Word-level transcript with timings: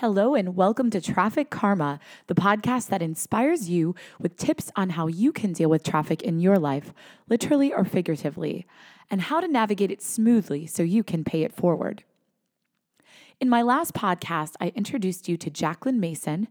Hello, 0.00 0.34
and 0.34 0.56
welcome 0.56 0.88
to 0.92 1.00
Traffic 1.02 1.50
Karma, 1.50 2.00
the 2.26 2.34
podcast 2.34 2.88
that 2.88 3.02
inspires 3.02 3.68
you 3.68 3.94
with 4.18 4.38
tips 4.38 4.72
on 4.74 4.88
how 4.88 5.08
you 5.08 5.30
can 5.30 5.52
deal 5.52 5.68
with 5.68 5.82
traffic 5.82 6.22
in 6.22 6.40
your 6.40 6.58
life, 6.58 6.94
literally 7.28 7.70
or 7.70 7.84
figuratively, 7.84 8.66
and 9.10 9.20
how 9.20 9.42
to 9.42 9.46
navigate 9.46 9.90
it 9.90 10.00
smoothly 10.00 10.66
so 10.66 10.82
you 10.82 11.04
can 11.04 11.22
pay 11.22 11.42
it 11.42 11.52
forward. 11.52 12.02
In 13.42 13.50
my 13.50 13.60
last 13.60 13.92
podcast, 13.92 14.54
I 14.58 14.72
introduced 14.74 15.28
you 15.28 15.36
to 15.36 15.50
Jacqueline 15.50 16.00
Mason, 16.00 16.48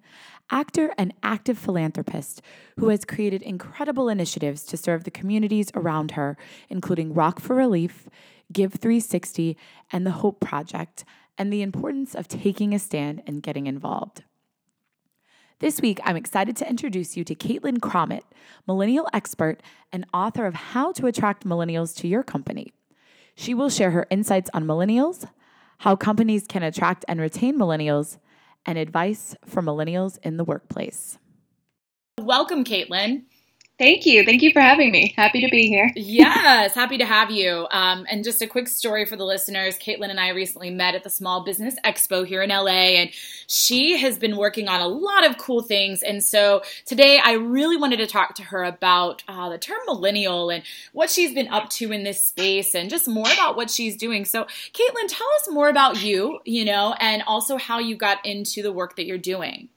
actor 0.51 0.93
and 0.95 1.11
active 1.23 1.57
philanthropist 1.57 2.43
who 2.77 2.89
has 2.89 3.03
created 3.03 3.41
incredible 3.41 4.09
initiatives 4.09 4.61
to 4.65 4.77
serve 4.77 5.05
the 5.05 5.09
communities 5.09 5.71
around 5.73 6.11
her, 6.11 6.37
including 6.69 7.15
Rock 7.15 7.39
for 7.39 7.55
Relief, 7.55 8.09
Give 8.53 8.73
360, 8.73 9.57
and 9.91 10.05
the 10.05 10.11
Hope 10.11 10.39
Project, 10.39 11.03
and 11.39 11.51
the 11.51 11.61
importance 11.61 12.13
of 12.13 12.27
taking 12.27 12.73
a 12.73 12.79
stand 12.79 13.23
and 13.25 13.41
getting 13.41 13.65
involved. 13.65 14.23
This 15.59 15.81
week, 15.81 15.99
I'm 16.03 16.15
excited 16.15 16.55
to 16.57 16.69
introduce 16.69 17.17
you 17.17 17.23
to 17.23 17.35
Caitlin 17.35 17.81
Crommett, 17.81 18.23
millennial 18.67 19.07
expert 19.13 19.63
and 19.91 20.05
author 20.13 20.45
of 20.45 20.53
How 20.53 20.91
to 20.93 21.07
Attract 21.07 21.45
Millennials 21.45 21.95
to 21.97 22.07
Your 22.07 22.23
Company. 22.23 22.73
She 23.35 23.53
will 23.53 23.69
share 23.69 23.91
her 23.91 24.05
insights 24.09 24.49
on 24.53 24.65
millennials, 24.65 25.29
how 25.79 25.95
companies 25.95 26.45
can 26.45 26.61
attract 26.61 27.05
and 27.07 27.19
retain 27.21 27.57
millennials, 27.57 28.17
and 28.65 28.77
advice 28.77 29.35
for 29.45 29.61
millennials 29.61 30.17
in 30.23 30.37
the 30.37 30.43
workplace. 30.43 31.17
Welcome, 32.19 32.65
Caitlin. 32.65 33.23
Thank 33.79 34.05
you. 34.05 34.25
Thank 34.25 34.41
you 34.41 34.51
for 34.51 34.59
having 34.59 34.91
me. 34.91 35.13
Happy 35.15 35.39
to 35.39 35.47
be 35.49 35.69
here. 35.69 35.89
yes, 35.95 36.75
happy 36.75 36.97
to 36.97 37.05
have 37.05 37.31
you. 37.31 37.65
Um, 37.71 38.05
and 38.11 38.25
just 38.25 38.41
a 38.41 38.47
quick 38.47 38.67
story 38.67 39.05
for 39.05 39.15
the 39.15 39.23
listeners 39.23 39.79
Caitlin 39.79 40.09
and 40.09 40.19
I 40.19 40.31
recently 40.31 40.69
met 40.69 40.95
at 40.95 41.05
the 41.05 41.09
Small 41.09 41.45
Business 41.45 41.77
Expo 41.85 42.27
here 42.27 42.41
in 42.41 42.49
LA, 42.49 42.99
and 42.99 43.09
she 43.47 43.97
has 43.97 44.19
been 44.19 44.35
working 44.35 44.67
on 44.67 44.81
a 44.81 44.87
lot 44.87 45.25
of 45.25 45.37
cool 45.37 45.61
things. 45.61 46.03
And 46.03 46.21
so 46.21 46.61
today 46.85 47.21
I 47.23 47.33
really 47.33 47.77
wanted 47.77 47.99
to 47.99 48.07
talk 48.07 48.35
to 48.35 48.43
her 48.43 48.65
about 48.65 49.23
uh, 49.29 49.47
the 49.47 49.57
term 49.57 49.79
millennial 49.85 50.49
and 50.49 50.61
what 50.91 51.09
she's 51.09 51.33
been 51.33 51.47
up 51.47 51.69
to 51.69 51.93
in 51.93 52.03
this 52.03 52.21
space 52.21 52.75
and 52.75 52.89
just 52.89 53.07
more 53.07 53.31
about 53.31 53.55
what 53.55 53.69
she's 53.69 53.95
doing. 53.95 54.25
So, 54.25 54.43
Caitlin, 54.73 55.07
tell 55.07 55.27
us 55.37 55.49
more 55.49 55.69
about 55.69 56.03
you, 56.03 56.39
you 56.43 56.65
know, 56.65 56.95
and 56.99 57.23
also 57.25 57.55
how 57.55 57.79
you 57.79 57.95
got 57.95 58.25
into 58.25 58.61
the 58.61 58.73
work 58.73 58.97
that 58.97 59.05
you're 59.05 59.17
doing. 59.17 59.69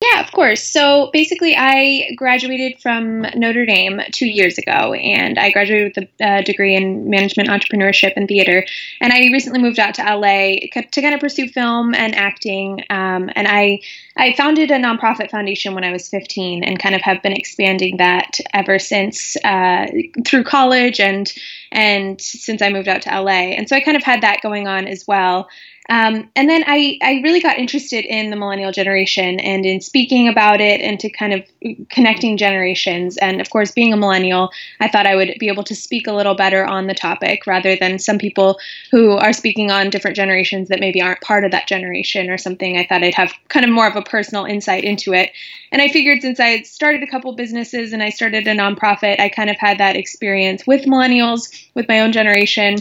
Yeah, 0.00 0.20
of 0.20 0.32
course. 0.32 0.62
So 0.62 1.10
basically, 1.12 1.54
I 1.56 2.10
graduated 2.16 2.80
from 2.80 3.22
Notre 3.34 3.66
Dame 3.66 4.00
two 4.12 4.26
years 4.26 4.56
ago, 4.56 4.94
and 4.94 5.38
I 5.38 5.50
graduated 5.50 5.96
with 5.96 6.08
a 6.20 6.42
degree 6.42 6.74
in 6.74 7.10
management, 7.10 7.48
entrepreneurship, 7.48 8.12
and 8.16 8.28
theater. 8.28 8.64
And 9.00 9.12
I 9.12 9.30
recently 9.32 9.60
moved 9.60 9.78
out 9.78 9.94
to 9.94 10.02
LA 10.02 10.56
to 10.72 11.02
kind 11.02 11.14
of 11.14 11.20
pursue 11.20 11.48
film 11.48 11.94
and 11.94 12.14
acting. 12.14 12.84
Um, 12.90 13.30
and 13.34 13.48
I 13.48 13.80
I 14.16 14.34
founded 14.34 14.70
a 14.70 14.78
nonprofit 14.78 15.30
foundation 15.30 15.74
when 15.74 15.84
I 15.84 15.92
was 15.92 16.08
15, 16.08 16.64
and 16.64 16.78
kind 16.78 16.94
of 16.94 17.02
have 17.02 17.22
been 17.22 17.32
expanding 17.32 17.98
that 17.98 18.38
ever 18.54 18.78
since 18.78 19.36
uh, 19.44 19.86
through 20.24 20.44
college 20.44 21.00
and 21.00 21.32
and 21.72 22.20
since 22.20 22.62
I 22.62 22.70
moved 22.70 22.88
out 22.88 23.02
to 23.02 23.20
LA. 23.20 23.52
And 23.56 23.68
so 23.68 23.76
I 23.76 23.80
kind 23.80 23.96
of 23.96 24.02
had 24.02 24.22
that 24.22 24.40
going 24.42 24.68
on 24.68 24.86
as 24.86 25.06
well. 25.06 25.48
Um, 25.90 26.30
and 26.36 26.50
then 26.50 26.64
I, 26.66 26.98
I 27.00 27.20
really 27.22 27.40
got 27.40 27.58
interested 27.58 28.04
in 28.04 28.28
the 28.28 28.36
millennial 28.36 28.72
generation 28.72 29.40
and 29.40 29.64
in 29.64 29.80
speaking 29.80 30.28
about 30.28 30.60
it 30.60 30.82
and 30.82 31.00
to 31.00 31.08
kind 31.08 31.32
of 31.32 31.42
connecting 31.88 32.36
generations. 32.36 33.16
And 33.16 33.40
of 33.40 33.48
course, 33.48 33.70
being 33.70 33.94
a 33.94 33.96
millennial, 33.96 34.50
I 34.80 34.88
thought 34.88 35.06
I 35.06 35.16
would 35.16 35.34
be 35.38 35.48
able 35.48 35.64
to 35.64 35.74
speak 35.74 36.06
a 36.06 36.12
little 36.12 36.34
better 36.34 36.66
on 36.66 36.88
the 36.88 36.94
topic 36.94 37.46
rather 37.46 37.74
than 37.74 37.98
some 37.98 38.18
people 38.18 38.58
who 38.90 39.12
are 39.12 39.32
speaking 39.32 39.70
on 39.70 39.88
different 39.88 40.16
generations 40.16 40.68
that 40.68 40.80
maybe 40.80 41.00
aren't 41.00 41.22
part 41.22 41.44
of 41.44 41.52
that 41.52 41.66
generation 41.66 42.28
or 42.28 42.36
something. 42.36 42.76
I 42.76 42.86
thought 42.86 43.02
I'd 43.02 43.14
have 43.14 43.32
kind 43.48 43.64
of 43.64 43.72
more 43.72 43.88
of 43.88 43.96
a 43.96 44.02
personal 44.02 44.44
insight 44.44 44.84
into 44.84 45.14
it. 45.14 45.32
And 45.72 45.80
I 45.80 45.88
figured 45.88 46.20
since 46.20 46.38
I 46.38 46.48
had 46.48 46.66
started 46.66 47.02
a 47.02 47.10
couple 47.10 47.32
businesses 47.32 47.94
and 47.94 48.02
I 48.02 48.10
started 48.10 48.46
a 48.46 48.54
nonprofit, 48.54 49.20
I 49.20 49.30
kind 49.30 49.48
of 49.48 49.56
had 49.58 49.78
that 49.78 49.96
experience 49.96 50.66
with 50.66 50.82
millennials, 50.82 51.48
with 51.74 51.88
my 51.88 52.00
own 52.00 52.12
generation 52.12 52.76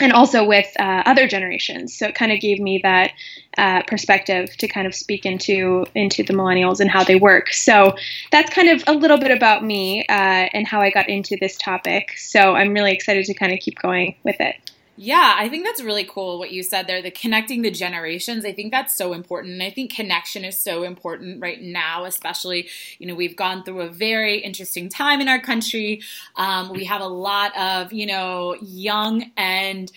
and 0.00 0.12
also 0.12 0.44
with 0.44 0.68
uh, 0.78 1.02
other 1.06 1.26
generations. 1.26 1.96
So 1.96 2.06
it 2.06 2.14
kind 2.14 2.32
of 2.32 2.40
gave 2.40 2.60
me 2.60 2.80
that 2.82 3.12
uh, 3.58 3.82
perspective 3.86 4.56
to 4.58 4.68
kind 4.68 4.86
of 4.86 4.94
speak 4.94 5.26
into 5.26 5.86
into 5.94 6.22
the 6.22 6.32
millennials 6.32 6.80
and 6.80 6.90
how 6.90 7.04
they 7.04 7.16
work. 7.16 7.52
So 7.52 7.94
that's 8.30 8.52
kind 8.54 8.68
of 8.68 8.84
a 8.86 8.92
little 8.92 9.18
bit 9.18 9.30
about 9.30 9.64
me 9.64 10.02
uh, 10.08 10.48
and 10.52 10.66
how 10.66 10.80
I 10.80 10.90
got 10.90 11.08
into 11.08 11.36
this 11.40 11.56
topic. 11.56 12.16
So 12.16 12.54
I'm 12.54 12.72
really 12.72 12.92
excited 12.92 13.24
to 13.26 13.34
kind 13.34 13.52
of 13.52 13.58
keep 13.60 13.78
going 13.78 14.14
with 14.24 14.40
it. 14.40 14.56
Yeah, 15.02 15.34
I 15.38 15.48
think 15.48 15.64
that's 15.64 15.80
really 15.80 16.04
cool 16.04 16.38
what 16.38 16.50
you 16.50 16.62
said 16.62 16.86
there, 16.86 17.00
the 17.00 17.10
connecting 17.10 17.62
the 17.62 17.70
generations. 17.70 18.44
I 18.44 18.52
think 18.52 18.70
that's 18.70 18.94
so 18.94 19.14
important. 19.14 19.54
And 19.54 19.62
I 19.62 19.70
think 19.70 19.94
connection 19.94 20.44
is 20.44 20.60
so 20.60 20.82
important 20.82 21.40
right 21.40 21.58
now, 21.58 22.04
especially, 22.04 22.68
you 22.98 23.06
know, 23.06 23.14
we've 23.14 23.34
gone 23.34 23.64
through 23.64 23.80
a 23.80 23.88
very 23.88 24.40
interesting 24.40 24.90
time 24.90 25.22
in 25.22 25.28
our 25.28 25.40
country. 25.40 26.02
Um, 26.36 26.70
we 26.70 26.84
have 26.84 27.00
a 27.00 27.06
lot 27.06 27.56
of, 27.56 27.94
you 27.94 28.04
know, 28.04 28.56
young 28.60 29.30
and 29.38 29.90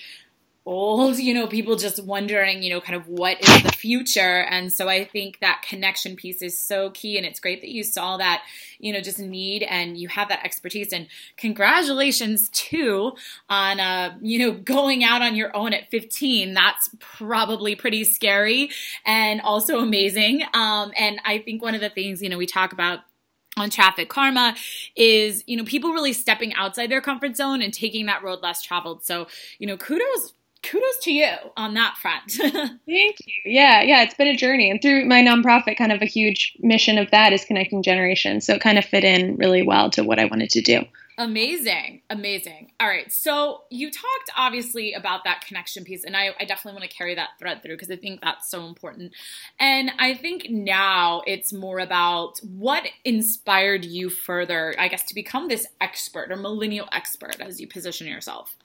old, 0.65 1.17
you 1.17 1.33
know, 1.33 1.45
people 1.45 1.75
just 1.75 2.03
wondering, 2.03 2.63
you 2.63 2.69
know, 2.69 2.79
kind 2.79 2.95
of 2.95 3.07
what 3.07 3.41
is 3.41 3.63
the 3.63 3.71
future. 3.71 4.45
And 4.49 4.71
so 4.71 4.87
I 4.87 5.03
think 5.03 5.39
that 5.39 5.61
connection 5.67 6.15
piece 6.15 6.41
is 6.41 6.57
so 6.57 6.89
key. 6.91 7.17
And 7.17 7.25
it's 7.25 7.39
great 7.39 7.61
that 7.61 7.69
you 7.69 7.83
saw 7.83 8.17
that, 8.17 8.43
you 8.79 8.93
know, 8.93 9.01
just 9.01 9.19
need 9.19 9.63
and 9.63 9.97
you 9.97 10.07
have 10.07 10.29
that 10.29 10.45
expertise. 10.45 10.93
And 10.93 11.07
congratulations 11.35 12.49
too 12.49 13.13
on, 13.49 13.79
uh, 13.79 14.17
you 14.21 14.39
know, 14.39 14.53
going 14.53 15.03
out 15.03 15.21
on 15.21 15.35
your 15.35 15.55
own 15.55 15.73
at 15.73 15.89
15. 15.91 16.53
That's 16.53 16.89
probably 16.99 17.75
pretty 17.75 18.05
scary 18.05 18.69
and 19.05 19.41
also 19.41 19.79
amazing. 19.79 20.43
Um, 20.53 20.93
and 20.97 21.19
I 21.25 21.39
think 21.39 21.61
one 21.61 21.75
of 21.75 21.81
the 21.81 21.89
things, 21.89 22.21
you 22.21 22.29
know, 22.29 22.37
we 22.37 22.45
talk 22.45 22.71
about 22.71 22.99
on 23.55 23.69
traffic 23.69 24.09
karma 24.09 24.55
is 24.95 25.43
you 25.45 25.55
know 25.55 25.63
people 25.63 25.91
really 25.91 26.11
stepping 26.11 26.55
outside 26.55 26.89
their 26.89 27.01
comfort 27.01 27.35
zone 27.35 27.61
and 27.61 27.71
taking 27.71 28.07
that 28.07 28.23
road 28.23 28.39
less 28.41 28.63
traveled 28.63 29.03
so 29.03 29.27
you 29.59 29.67
know 29.67 29.77
kudos 29.77 30.33
kudos 30.63 30.99
to 31.03 31.13
you 31.13 31.31
on 31.57 31.73
that 31.75 31.95
front. 31.97 32.31
Thank 32.31 32.79
you. 32.87 33.33
Yeah, 33.45 33.81
yeah, 33.81 34.03
it's 34.03 34.15
been 34.15 34.27
a 34.27 34.35
journey. 34.35 34.71
And 34.71 34.81
through 34.81 35.05
my 35.05 35.21
nonprofit, 35.21 35.77
kind 35.77 35.91
of 35.91 36.01
a 36.01 36.05
huge 36.05 36.57
mission 36.59 36.97
of 36.97 37.11
that 37.11 37.33
is 37.33 37.45
connecting 37.45 37.83
generations. 37.83 38.45
So 38.45 38.55
it 38.55 38.61
kind 38.61 38.77
of 38.77 38.85
fit 38.85 39.03
in 39.03 39.35
really 39.37 39.61
well 39.61 39.89
to 39.91 40.03
what 40.03 40.19
I 40.19 40.25
wanted 40.25 40.49
to 40.51 40.61
do. 40.61 40.83
Amazing. 41.17 42.01
Amazing. 42.09 42.71
All 42.79 42.87
right. 42.87 43.11
So 43.11 43.63
you 43.69 43.91
talked 43.91 44.31
obviously 44.35 44.93
about 44.93 45.23
that 45.25 45.41
connection 45.45 45.83
piece, 45.83 46.03
and 46.03 46.17
I, 46.17 46.31
I 46.39 46.45
definitely 46.45 46.79
want 46.79 46.89
to 46.89 46.95
carry 46.95 47.13
that 47.15 47.29
thread 47.37 47.61
through 47.61 47.75
because 47.75 47.91
I 47.91 47.97
think 47.97 48.21
that's 48.21 48.49
so 48.49 48.65
important. 48.65 49.13
And 49.59 49.91
I 49.99 50.15
think 50.15 50.47
now 50.49 51.21
it's 51.27 51.53
more 51.53 51.79
about 51.79 52.39
what 52.39 52.87
inspired 53.05 53.85
you 53.85 54.09
further, 54.09 54.73
I 54.79 54.87
guess, 54.87 55.03
to 55.03 55.15
become 55.15 55.49
this 55.49 55.67
expert 55.79 56.31
or 56.31 56.35
millennial 56.35 56.89
expert 56.91 57.39
as 57.39 57.61
you 57.61 57.67
position 57.67 58.07
yourself. 58.07 58.55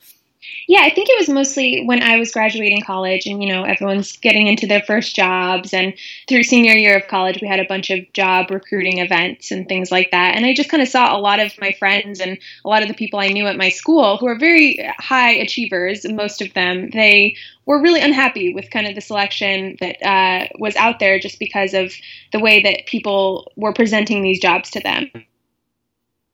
Yeah, 0.69 0.83
I 0.83 0.91
think 0.91 1.09
it 1.09 1.19
was 1.19 1.29
mostly 1.29 1.83
when 1.85 2.03
I 2.03 2.17
was 2.17 2.31
graduating 2.31 2.83
college 2.83 3.27
and, 3.27 3.43
you 3.43 3.49
know, 3.49 3.65
everyone's 3.65 4.17
getting 4.19 4.47
into 4.47 4.67
their 4.67 4.83
first 4.83 5.17
jobs. 5.17 5.75
And 5.75 5.95
through 6.29 6.45
senior 6.45 6.75
year 6.75 6.97
of 6.97 7.09
college, 7.09 7.41
we 7.41 7.49
had 7.49 7.59
a 7.59 7.65
bunch 7.65 7.91
of 7.91 8.01
job 8.13 8.51
recruiting 8.51 8.99
events 8.99 9.51
and 9.51 9.67
things 9.67 9.91
like 9.91 10.11
that. 10.13 10.37
And 10.37 10.47
I 10.47 10.55
just 10.55 10.71
kind 10.71 10.83
of 10.83 10.89
saw 10.89 11.17
a 11.17 11.19
lot 11.19 11.41
of 11.41 11.53
my 11.61 11.73
friends 11.73 12.21
and 12.21 12.39
a 12.65 12.69
lot 12.69 12.83
of 12.83 12.89
the 12.89 12.95
people 12.95 13.19
I 13.19 13.29
knew 13.29 13.47
at 13.47 13.57
my 13.57 13.69
school 13.69 14.17
who 14.17 14.27
are 14.27 14.39
very 14.39 14.79
high 14.99 15.33
achievers, 15.33 16.07
most 16.09 16.41
of 16.41 16.55
them, 16.55 16.91
they 16.91 17.35
were 17.67 17.83
really 17.83 18.01
unhappy 18.01 18.55
with 18.55 18.71
kind 18.71 18.87
of 18.87 18.95
the 18.95 19.01
selection 19.01 19.77
that 19.81 20.03
uh, 20.07 20.49
was 20.59 20.77
out 20.77 21.01
there 21.01 21.19
just 21.19 21.39
because 21.39 21.75
of 21.75 21.93
the 22.33 22.39
way 22.39 22.63
that 22.63 22.87
people 22.87 23.51
were 23.57 23.73
presenting 23.73 24.23
these 24.23 24.41
jobs 24.41 24.71
to 24.71 24.81
them. 24.81 25.11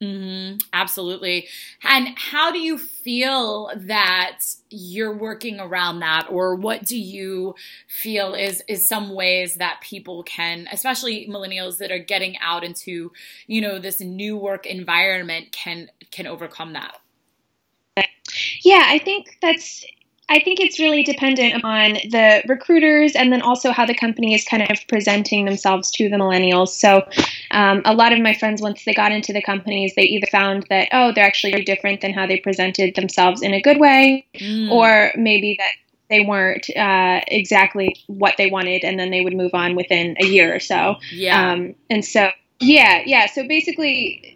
Mm-hmm, 0.04 0.58
absolutely. 0.72 1.48
And 1.82 2.08
how 2.18 2.50
do 2.50 2.58
you 2.58 2.76
feel 2.78 3.70
that 3.76 4.40
you're 4.70 5.16
working 5.16 5.60
around 5.60 6.00
that, 6.00 6.26
or 6.30 6.56
what 6.56 6.84
do 6.84 6.98
you 6.98 7.54
feel 7.88 8.34
is 8.34 8.62
is 8.68 8.86
some 8.86 9.14
ways 9.14 9.54
that 9.54 9.80
people 9.82 10.22
can, 10.24 10.66
especially 10.72 11.28
millennials 11.28 11.78
that 11.78 11.92
are 11.92 11.98
getting 11.98 12.36
out 12.38 12.64
into, 12.64 13.12
you 13.46 13.60
know, 13.60 13.78
this 13.78 14.00
new 14.00 14.36
work 14.36 14.66
environment, 14.66 15.52
can 15.52 15.90
can 16.10 16.26
overcome 16.26 16.72
that? 16.74 16.98
Yeah, 18.64 18.84
I 18.86 18.98
think 18.98 19.38
that's 19.40 19.84
I 20.28 20.40
think 20.40 20.60
it's 20.60 20.78
really 20.78 21.02
dependent 21.02 21.64
on 21.64 21.92
the 22.10 22.42
recruiters 22.48 23.14
and 23.14 23.32
then 23.32 23.42
also 23.42 23.72
how 23.72 23.84
the 23.84 23.94
company 23.94 24.34
is 24.34 24.44
kind 24.44 24.62
of 24.62 24.78
presenting 24.88 25.44
themselves 25.44 25.90
to 25.92 26.08
the 26.08 26.16
millennials. 26.16 26.68
So, 26.68 27.06
um, 27.50 27.82
a 27.84 27.94
lot 27.94 28.12
of 28.12 28.20
my 28.20 28.34
friends, 28.34 28.62
once 28.62 28.84
they 28.84 28.94
got 28.94 29.12
into 29.12 29.32
the 29.32 29.42
companies, 29.42 29.94
they 29.94 30.04
either 30.04 30.26
found 30.30 30.66
that, 30.70 30.88
oh, 30.92 31.12
they're 31.12 31.26
actually 31.26 31.52
very 31.52 31.64
different 31.64 32.00
than 32.00 32.14
how 32.14 32.26
they 32.26 32.38
presented 32.38 32.94
themselves 32.94 33.42
in 33.42 33.52
a 33.52 33.60
good 33.60 33.78
way, 33.78 34.26
mm. 34.34 34.70
or 34.70 35.12
maybe 35.16 35.56
that 35.58 35.72
they 36.08 36.20
weren't 36.20 36.68
uh, 36.76 37.20
exactly 37.28 37.96
what 38.06 38.36
they 38.38 38.50
wanted, 38.50 38.84
and 38.84 38.98
then 38.98 39.10
they 39.10 39.20
would 39.20 39.34
move 39.34 39.52
on 39.54 39.74
within 39.74 40.16
a 40.20 40.26
year 40.26 40.54
or 40.54 40.60
so. 40.60 40.96
Yeah. 41.12 41.52
Um, 41.52 41.74
and 41.90 42.04
so, 42.04 42.30
yeah, 42.60 43.02
yeah. 43.04 43.26
So 43.26 43.46
basically, 43.46 44.33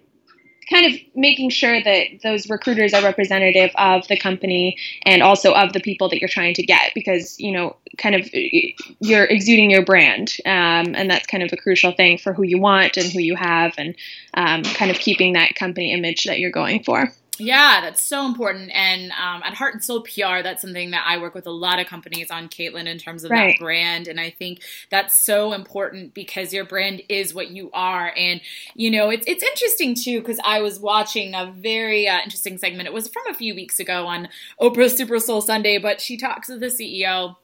kind 0.71 0.87
of 0.87 1.01
making 1.15 1.51
sure 1.51 1.83
that 1.83 2.07
those 2.23 2.49
recruiters 2.49 2.93
are 2.95 3.03
representative 3.03 3.71
of 3.77 4.07
the 4.09 4.17
company 4.17 4.77
and 5.05 5.23
also 5.23 5.53
of 5.53 5.73
the 5.73 5.81
people 5.81 6.09
that 6.09 6.21
you're 6.21 6.29
trying 6.29 6.55
to 6.55 6.63
get 6.63 6.93
because 6.95 7.39
you 7.39 7.53
know 7.53 7.77
kind 7.97 8.15
of 8.15 8.29
you're 8.33 9.25
exuding 9.25 9.71
your 9.71 9.85
brand 9.85 10.37
um, 10.47 10.95
and 10.95 11.11
that's 11.11 11.27
kind 11.27 11.43
of 11.43 11.51
a 11.53 11.57
crucial 11.57 11.93
thing 11.93 12.19
for 12.19 12.33
who 12.33 12.43
you 12.43 12.59
want 12.59 12.97
and 12.97 13.11
who 13.13 13.21
you 13.21 13.35
have 13.35 13.75
and 13.79 13.97
um, 14.35 14.63
kind 14.63 14.91
of 14.91 14.99
keeping 14.99 15.33
that 15.33 15.55
company 15.55 15.93
image 15.93 16.25
that 16.25 16.39
you're 16.39 16.51
going 16.51 16.83
for 16.83 17.13
yeah, 17.39 17.81
that's 17.81 18.01
so 18.01 18.27
important. 18.27 18.71
And 18.75 19.13
um, 19.13 19.43
at 19.45 19.55
Heart 19.55 19.75
and 19.75 19.85
Soul 19.85 20.03
PR, 20.03 20.43
that's 20.43 20.63
something 20.63 20.91
that 20.91 21.05
I 21.07 21.19
work 21.19 21.35
with 21.35 21.47
a 21.47 21.53
lot 21.53 21.79
of 21.79 21.87
companies 21.87 22.31
on, 22.31 22.49
Caitlin, 22.49 22.87
in 22.87 22.99
terms 22.99 23.25
of 23.25 23.31
right. 23.31 23.55
that 23.59 23.63
brand. 23.63 24.09
And 24.09 24.21
I 24.21 24.31
think 24.31 24.63
that's 24.91 25.19
so 25.19 25.53
important 25.53 26.15
because 26.15 26.53
your 26.53 26.65
brand 26.65 27.03
is 27.09 27.35
what 27.35 27.51
you 27.51 27.71
are. 27.73 28.13
And, 28.17 28.41
you 28.75 28.91
know, 28.91 29.11
it's, 29.11 29.27
it's 29.27 29.43
interesting 29.43 29.95
too, 29.95 30.21
because 30.21 30.41
I 30.45 30.61
was 30.61 30.79
watching 30.79 31.35
a 31.35 31.53
very 31.57 32.09
uh, 32.09 32.19
interesting 32.23 32.59
segment. 32.59 32.87
It 32.87 32.93
was 32.93 33.09
from 33.09 33.27
a 33.29 33.35
few 33.35 33.55
weeks 33.55 33.81
ago 33.81 34.07
on 34.07 34.29
Oprah 34.61 34.91
Super 34.91 35.19
Soul 35.19 35.41
Sunday, 35.41 35.79
but 35.79 36.01
she 36.01 36.17
talks 36.17 36.49
to 36.49 36.59
the 36.59 36.67
CEO 36.67 37.37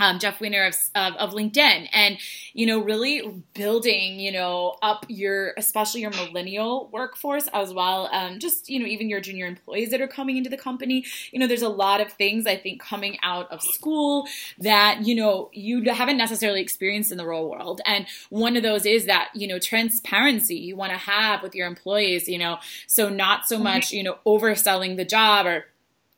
um, 0.00 0.18
Jeff 0.18 0.40
Weiner 0.40 0.64
of, 0.64 0.74
of, 0.94 1.14
of, 1.16 1.30
LinkedIn, 1.30 1.88
and 1.92 2.18
you 2.54 2.66
know, 2.66 2.80
really 2.80 3.42
building, 3.54 4.18
you 4.18 4.32
know, 4.32 4.76
up 4.82 5.04
your, 5.08 5.52
especially 5.56 6.00
your 6.00 6.10
millennial 6.10 6.88
workforce 6.90 7.48
as 7.52 7.72
well. 7.72 8.08
Um, 8.10 8.38
just 8.38 8.68
you 8.68 8.80
know, 8.80 8.86
even 8.86 9.08
your 9.08 9.20
junior 9.20 9.46
employees 9.46 9.90
that 9.90 10.00
are 10.00 10.08
coming 10.08 10.38
into 10.38 10.50
the 10.50 10.56
company. 10.56 11.04
You 11.30 11.38
know, 11.38 11.46
there's 11.46 11.62
a 11.62 11.68
lot 11.68 12.00
of 12.00 12.12
things 12.12 12.46
I 12.46 12.56
think 12.56 12.80
coming 12.80 13.18
out 13.22 13.52
of 13.52 13.62
school 13.62 14.26
that 14.58 15.06
you 15.06 15.14
know 15.14 15.50
you 15.52 15.84
haven't 15.92 16.16
necessarily 16.16 16.62
experienced 16.62 17.12
in 17.12 17.18
the 17.18 17.26
real 17.26 17.48
world, 17.48 17.82
and 17.84 18.06
one 18.30 18.56
of 18.56 18.62
those 18.62 18.86
is 18.86 19.06
that 19.06 19.28
you 19.34 19.46
know 19.46 19.58
transparency 19.58 20.56
you 20.56 20.76
want 20.76 20.92
to 20.92 20.98
have 20.98 21.42
with 21.42 21.54
your 21.54 21.66
employees. 21.66 22.26
You 22.26 22.38
know, 22.38 22.58
so 22.86 23.10
not 23.10 23.46
so 23.46 23.58
much 23.58 23.92
you 23.92 24.02
know 24.02 24.16
overselling 24.26 24.96
the 24.96 25.04
job 25.04 25.46
or 25.46 25.66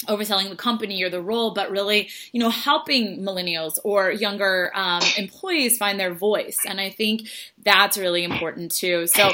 overselling 0.05 0.49
the 0.49 0.57
company 0.57 1.03
or 1.03 1.11
the 1.11 1.21
role, 1.21 1.53
but 1.55 1.71
really, 1.71 2.09
you 2.33 2.41
know, 2.41 2.51
helping 2.51 3.21
millennials 3.21 3.79
or 3.85 4.11
younger 4.11 4.71
um, 4.75 5.03
employees 5.17 5.79
find 5.79 5.99
their 5.99 6.15
voice. 6.15 6.59
And 6.67 6.81
I 6.81 6.91
think 6.91 7.29
that's 7.65 7.97
really 7.97 8.25
important 8.25 8.73
too. 8.73 9.07
So 9.07 9.33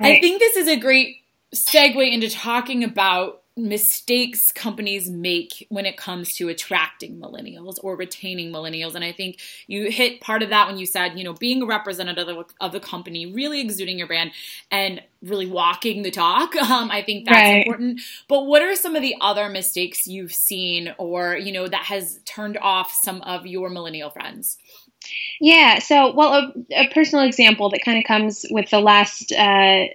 I 0.00 0.20
think 0.20 0.40
this 0.40 0.56
is 0.56 0.68
a 0.68 0.76
great 0.76 1.22
segue 1.54 2.12
into 2.12 2.30
talking 2.30 2.84
about 2.84 3.37
mistakes 3.58 4.52
companies 4.52 5.10
make 5.10 5.66
when 5.68 5.84
it 5.84 5.96
comes 5.96 6.34
to 6.34 6.48
attracting 6.48 7.18
millennials 7.20 7.76
or 7.82 7.96
retaining 7.96 8.52
millennials. 8.52 8.94
And 8.94 9.04
i 9.04 9.12
think 9.12 9.40
you 9.66 9.90
hit 9.90 10.20
part 10.20 10.42
of 10.42 10.50
that 10.50 10.68
when 10.68 10.78
you 10.78 10.86
said 10.86 11.18
you 11.18 11.24
know 11.24 11.34
being 11.34 11.62
a 11.62 11.66
representative 11.66 12.44
of 12.60 12.72
the 12.72 12.80
company 12.80 13.26
really 13.32 13.60
exuding 13.60 13.98
your 13.98 14.06
brand 14.06 14.30
and 14.70 15.02
really 15.22 15.46
walking 15.46 16.02
the 16.02 16.10
talk. 16.10 16.54
Um, 16.68 16.90
i 16.90 17.02
think 17.02 17.24
that's 17.24 17.36
right. 17.36 17.66
important. 17.66 18.00
But 18.28 18.42
what 18.44 18.60
are 18.60 18.76
some 18.76 18.94
of 18.94 19.00
the 19.00 19.16
other 19.22 19.48
mistakes 19.48 20.06
you've 20.06 20.34
seen 20.34 20.94
or 20.98 21.36
you 21.36 21.50
know 21.50 21.66
that 21.66 21.84
has 21.84 22.20
turned 22.26 22.58
off 22.58 22.92
some 22.92 23.22
of 23.22 23.46
your 23.46 23.70
millennial 23.70 24.10
friends? 24.10 24.58
Yeah. 25.40 25.78
So 25.78 26.12
well 26.12 26.34
a, 26.34 26.52
a 26.74 26.90
personal 26.92 27.24
example 27.24 27.70
that 27.70 27.84
kind 27.84 27.98
of 27.98 28.04
comes 28.04 28.44
with 28.50 28.70
the 28.70 28.80
last 28.80 29.32
uh, 29.32 29.86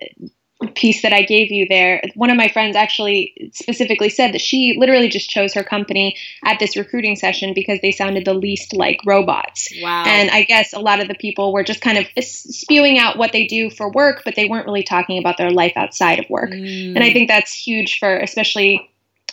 piece 0.68 1.02
that 1.02 1.14
I 1.14 1.24
gave 1.24 1.52
you 1.52 1.68
there, 1.68 2.02
one 2.16 2.30
of 2.30 2.38
my 2.38 2.48
friends 2.48 2.76
actually 2.76 3.52
specifically 3.54 4.10
said 4.10 4.34
that 4.34 4.42
she 4.42 4.76
literally 4.80 5.10
just 5.10 5.30
chose 5.30 5.54
her 5.54 5.64
company 5.64 6.16
at 6.44 6.60
this 6.60 6.76
recruiting 6.76 7.16
session 7.16 7.54
because 7.54 7.80
they 7.82 7.92
sounded 7.92 8.26
the 8.26 8.34
least 8.34 8.74
like 8.74 9.00
robots. 9.06 9.70
Wow. 9.82 10.06
And 10.06 10.30
I 10.30 10.44
guess 10.44 10.74
a 10.74 10.80
lot 10.80 11.00
of 11.00 11.08
the 11.08 11.16
people 11.16 11.54
were 11.54 11.64
just 11.64 11.82
kind 11.82 11.98
of 11.98 12.06
spewing 12.24 12.98
out 12.98 13.18
what 13.18 13.32
they 13.32 13.46
do 13.46 13.70
for 13.70 13.92
work, 13.92 14.22
but 14.24 14.36
they 14.36 14.48
weren't 14.48 14.66
really 14.66 14.84
talking 14.84 15.18
about 15.20 15.38
their 15.38 15.52
life 15.52 15.74
outside 15.76 16.20
of 16.20 16.30
work. 16.30 16.52
Mm. 16.52 16.96
And 16.96 17.04
I 17.04 17.12
think 17.12 17.28
that's 17.28 17.54
huge 17.54 18.00
for 18.00 18.18
especially 18.18 18.90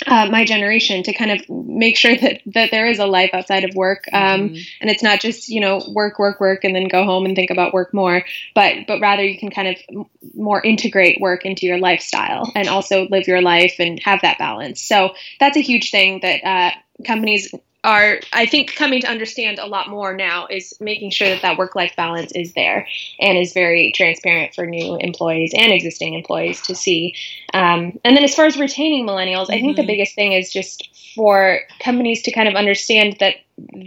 uh, 0.06 0.26
my 0.31 0.44
generation 0.44 1.02
to 1.02 1.12
kind 1.12 1.31
of 1.31 1.49
make 1.49 1.97
sure 1.97 2.17
that 2.17 2.41
that 2.47 2.70
there 2.70 2.88
is 2.88 2.99
a 2.99 3.06
life 3.06 3.31
outside 3.32 3.64
of 3.64 3.75
work 3.75 4.05
um, 4.12 4.50
mm-hmm. 4.50 4.55
and 4.81 4.91
it's 4.91 5.02
not 5.02 5.20
just 5.20 5.49
you 5.49 5.61
know 5.61 5.82
work 5.93 6.19
work 6.19 6.41
work 6.41 6.64
and 6.64 6.75
then 6.75 6.88
go 6.88 7.05
home 7.05 7.25
and 7.25 7.37
think 7.37 7.50
about 7.50 7.73
work 7.73 7.93
more 7.93 8.23
but 8.55 8.87
but 8.87 9.00
rather 9.00 9.25
you 9.25 9.38
can 9.38 9.50
kind 9.50 9.69
of 9.69 10.06
more 10.35 10.62
integrate 10.62 11.20
work 11.20 11.44
into 11.44 11.67
your 11.67 11.79
lifestyle 11.79 12.50
and 12.55 12.69
also 12.69 13.06
live 13.08 13.26
your 13.26 13.43
life 13.43 13.75
and 13.79 14.00
have 14.02 14.20
that 14.23 14.38
balance 14.38 14.82
so 14.82 15.11
that's 15.38 15.56
a 15.56 15.61
huge 15.61 15.91
thing 15.91 16.20
that 16.23 16.44
uh, 16.44 16.70
companies 17.06 17.52
are 17.82 18.21
i 18.32 18.44
think 18.44 18.75
coming 18.75 19.00
to 19.00 19.09
understand 19.09 19.59
a 19.59 19.67
lot 19.67 19.88
more 19.88 20.15
now 20.15 20.47
is 20.50 20.75
making 20.81 21.11
sure 21.11 21.29
that 21.29 21.41
that 21.41 21.56
work 21.56 21.75
life 21.75 21.94
balance 21.97 22.31
is 22.32 22.53
there 22.53 22.87
and 23.19 23.38
is 23.38 23.53
very 23.53 23.93
transparent 23.94 24.55
for 24.55 24.67
new 24.67 24.97
employees 24.97 25.53
and 25.56 25.73
existing 25.73 26.15
employees 26.15 26.61
to 26.61 26.75
see 26.75 27.15
um, 27.55 27.99
and 28.05 28.17
then 28.17 28.25
as 28.25 28.35
far 28.35 28.44
as 28.44 28.59
retaining 28.59 29.06
millennials 29.06 29.44
mm-hmm. 29.44 29.53
i 29.53 29.61
think 29.61 29.77
the 29.77 29.82
mm-hmm. 29.82 29.88
biggest 29.88 30.15
thing 30.15 30.32
is 30.32 30.53
just 30.53 30.88
for 31.15 31.61
companies 31.81 32.23
to 32.23 32.32
kind 32.32 32.49
of 32.49 32.55
understand 32.55 33.17
that 33.19 33.37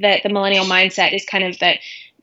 that 0.01 0.23
the 0.23 0.29
millennial 0.29 0.65
mindset 0.65 1.13
is 1.13 1.25
kind 1.25 1.43
of 1.43 1.59
that 1.59 1.77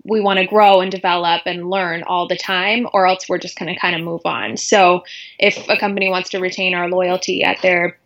we 0.04 0.20
want 0.20 0.38
to 0.38 0.46
grow 0.46 0.80
and 0.80 0.90
develop 0.90 1.42
and 1.44 1.68
learn 1.68 2.02
all 2.04 2.26
the 2.26 2.36
time 2.36 2.88
or 2.94 3.06
else 3.06 3.28
we're 3.28 3.38
just 3.38 3.58
going 3.58 3.72
to 3.72 3.78
kind 3.80 3.94
of 3.94 4.02
move 4.02 4.22
on 4.24 4.56
so 4.56 5.04
if 5.38 5.68
a 5.68 5.76
company 5.76 6.08
wants 6.08 6.30
to 6.30 6.40
retain 6.40 6.74
our 6.74 6.88
loyalty 6.88 7.44
at 7.44 7.60
their 7.62 7.96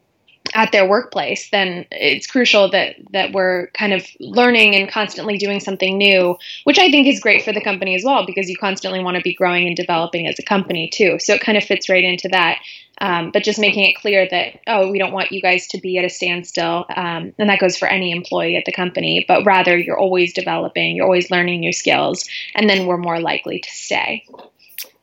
at 0.52 0.72
their 0.72 0.88
workplace, 0.88 1.48
then 1.50 1.86
it's 1.90 2.26
crucial 2.26 2.70
that 2.70 2.96
that 3.10 3.32
we're 3.32 3.68
kind 3.68 3.92
of 3.92 4.06
learning 4.20 4.74
and 4.74 4.90
constantly 4.90 5.38
doing 5.38 5.60
something 5.60 5.96
new, 5.96 6.36
which 6.64 6.78
I 6.78 6.90
think 6.90 7.06
is 7.06 7.20
great 7.20 7.42
for 7.42 7.52
the 7.52 7.62
company 7.62 7.94
as 7.94 8.04
well 8.04 8.26
because 8.26 8.48
you 8.50 8.56
constantly 8.56 9.02
want 9.02 9.16
to 9.16 9.22
be 9.22 9.34
growing 9.34 9.66
and 9.66 9.76
developing 9.76 10.26
as 10.26 10.38
a 10.38 10.42
company 10.42 10.90
too. 10.90 11.18
So 11.18 11.34
it 11.34 11.40
kind 11.40 11.56
of 11.56 11.64
fits 11.64 11.88
right 11.88 12.04
into 12.04 12.28
that. 12.28 12.58
Um, 12.98 13.32
but 13.32 13.42
just 13.42 13.58
making 13.58 13.84
it 13.86 13.96
clear 13.96 14.28
that 14.30 14.60
oh, 14.68 14.90
we 14.90 14.98
don't 15.00 15.12
want 15.12 15.32
you 15.32 15.42
guys 15.42 15.66
to 15.68 15.80
be 15.80 15.98
at 15.98 16.04
a 16.04 16.10
standstill, 16.10 16.86
um, 16.94 17.34
and 17.38 17.50
that 17.50 17.58
goes 17.58 17.76
for 17.76 17.88
any 17.88 18.12
employee 18.12 18.56
at 18.56 18.64
the 18.66 18.72
company. 18.72 19.24
But 19.26 19.44
rather, 19.44 19.76
you're 19.76 19.98
always 19.98 20.32
developing, 20.32 20.94
you're 20.94 21.06
always 21.06 21.30
learning 21.30 21.60
new 21.60 21.72
skills, 21.72 22.28
and 22.54 22.70
then 22.70 22.86
we're 22.86 22.98
more 22.98 23.18
likely 23.18 23.58
to 23.58 23.70
stay. 23.70 24.24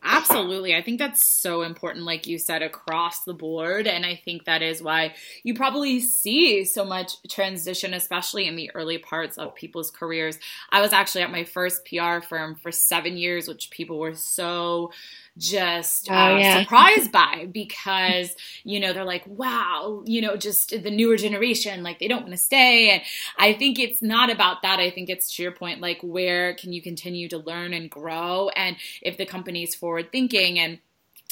Absolutely. 0.04 0.74
I 0.74 0.82
think 0.82 0.98
that's 0.98 1.24
so 1.24 1.62
important, 1.62 2.04
like 2.04 2.26
you 2.26 2.38
said, 2.38 2.62
across 2.62 3.24
the 3.24 3.34
board. 3.34 3.86
And 3.86 4.04
I 4.04 4.16
think 4.16 4.44
that 4.44 4.60
is 4.60 4.82
why 4.82 5.14
you 5.44 5.54
probably 5.54 6.00
see 6.00 6.64
so 6.64 6.84
much 6.84 7.22
transition, 7.28 7.94
especially 7.94 8.46
in 8.46 8.56
the 8.56 8.70
early 8.74 8.98
parts 8.98 9.38
of 9.38 9.54
people's 9.54 9.90
careers. 9.90 10.38
I 10.70 10.80
was 10.80 10.92
actually 10.92 11.22
at 11.22 11.30
my 11.30 11.44
first 11.44 11.86
PR 11.86 12.20
firm 12.20 12.56
for 12.56 12.72
seven 12.72 13.16
years, 13.16 13.46
which 13.46 13.70
people 13.70 13.98
were 13.98 14.14
so 14.14 14.90
just 15.38 16.10
oh, 16.10 16.14
uh, 16.14 16.36
yeah. 16.36 16.60
surprised 16.60 17.10
by 17.10 17.48
because 17.50 18.36
you 18.64 18.78
know 18.78 18.92
they're 18.92 19.04
like 19.04 19.26
wow 19.26 20.02
you 20.04 20.20
know 20.20 20.36
just 20.36 20.70
the 20.70 20.90
newer 20.90 21.16
generation 21.16 21.82
like 21.82 21.98
they 21.98 22.08
don't 22.08 22.22
want 22.22 22.32
to 22.32 22.36
stay 22.36 22.90
and 22.90 23.02
i 23.38 23.54
think 23.54 23.78
it's 23.78 24.02
not 24.02 24.30
about 24.30 24.60
that 24.60 24.78
i 24.78 24.90
think 24.90 25.08
it's 25.08 25.34
to 25.34 25.42
your 25.42 25.52
point 25.52 25.80
like 25.80 25.98
where 26.02 26.54
can 26.54 26.72
you 26.72 26.82
continue 26.82 27.28
to 27.28 27.38
learn 27.38 27.72
and 27.72 27.90
grow 27.90 28.50
and 28.50 28.76
if 29.00 29.16
the 29.16 29.24
company's 29.24 29.74
forward 29.92 30.10
thinking 30.10 30.58
and 30.58 30.78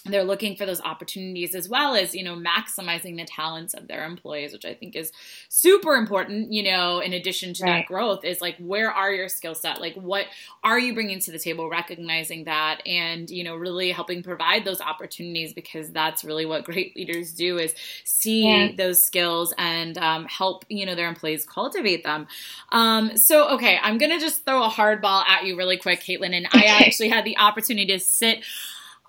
they're 0.06 0.24
looking 0.24 0.56
for 0.56 0.64
those 0.64 0.80
opportunities 0.80 1.54
as 1.54 1.68
well 1.68 1.94
as 1.94 2.14
you 2.14 2.24
know 2.24 2.34
maximizing 2.34 3.16
the 3.16 3.24
talents 3.24 3.74
of 3.74 3.86
their 3.86 4.06
employees 4.06 4.52
which 4.52 4.64
i 4.64 4.72
think 4.72 4.96
is 4.96 5.12
super 5.48 5.94
important 5.94 6.52
you 6.52 6.62
know 6.62 7.00
in 7.00 7.12
addition 7.12 7.52
to 7.52 7.64
right. 7.64 7.80
that 7.80 7.86
growth 7.86 8.24
is 8.24 8.40
like 8.40 8.56
where 8.58 8.90
are 8.90 9.12
your 9.12 9.28
skill 9.28 9.54
set 9.54 9.80
like 9.80 9.94
what 9.94 10.26
are 10.64 10.78
you 10.78 10.94
bringing 10.94 11.18
to 11.18 11.30
the 11.30 11.38
table 11.38 11.68
recognizing 11.68 12.44
that 12.44 12.80
and 12.86 13.30
you 13.30 13.44
know 13.44 13.54
really 13.54 13.90
helping 13.90 14.22
provide 14.22 14.64
those 14.64 14.80
opportunities 14.80 15.52
because 15.52 15.90
that's 15.90 16.24
really 16.24 16.46
what 16.46 16.64
great 16.64 16.96
leaders 16.96 17.32
do 17.34 17.58
is 17.58 17.74
see 18.04 18.48
yeah. 18.48 18.70
those 18.76 19.04
skills 19.04 19.52
and 19.58 19.98
um, 19.98 20.24
help 20.26 20.64
you 20.68 20.86
know 20.86 20.94
their 20.94 21.08
employees 21.08 21.44
cultivate 21.44 22.04
them 22.04 22.26
um, 22.72 23.16
so 23.16 23.48
okay 23.50 23.78
i'm 23.82 23.98
gonna 23.98 24.20
just 24.20 24.44
throw 24.44 24.62
a 24.62 24.68
hardball 24.68 25.24
at 25.26 25.44
you 25.44 25.56
really 25.56 25.76
quick 25.76 26.00
caitlin 26.00 26.34
and 26.34 26.46
i 26.52 26.64
actually 26.64 27.08
had 27.08 27.24
the 27.24 27.36
opportunity 27.36 27.86
to 27.86 27.98
sit 27.98 28.42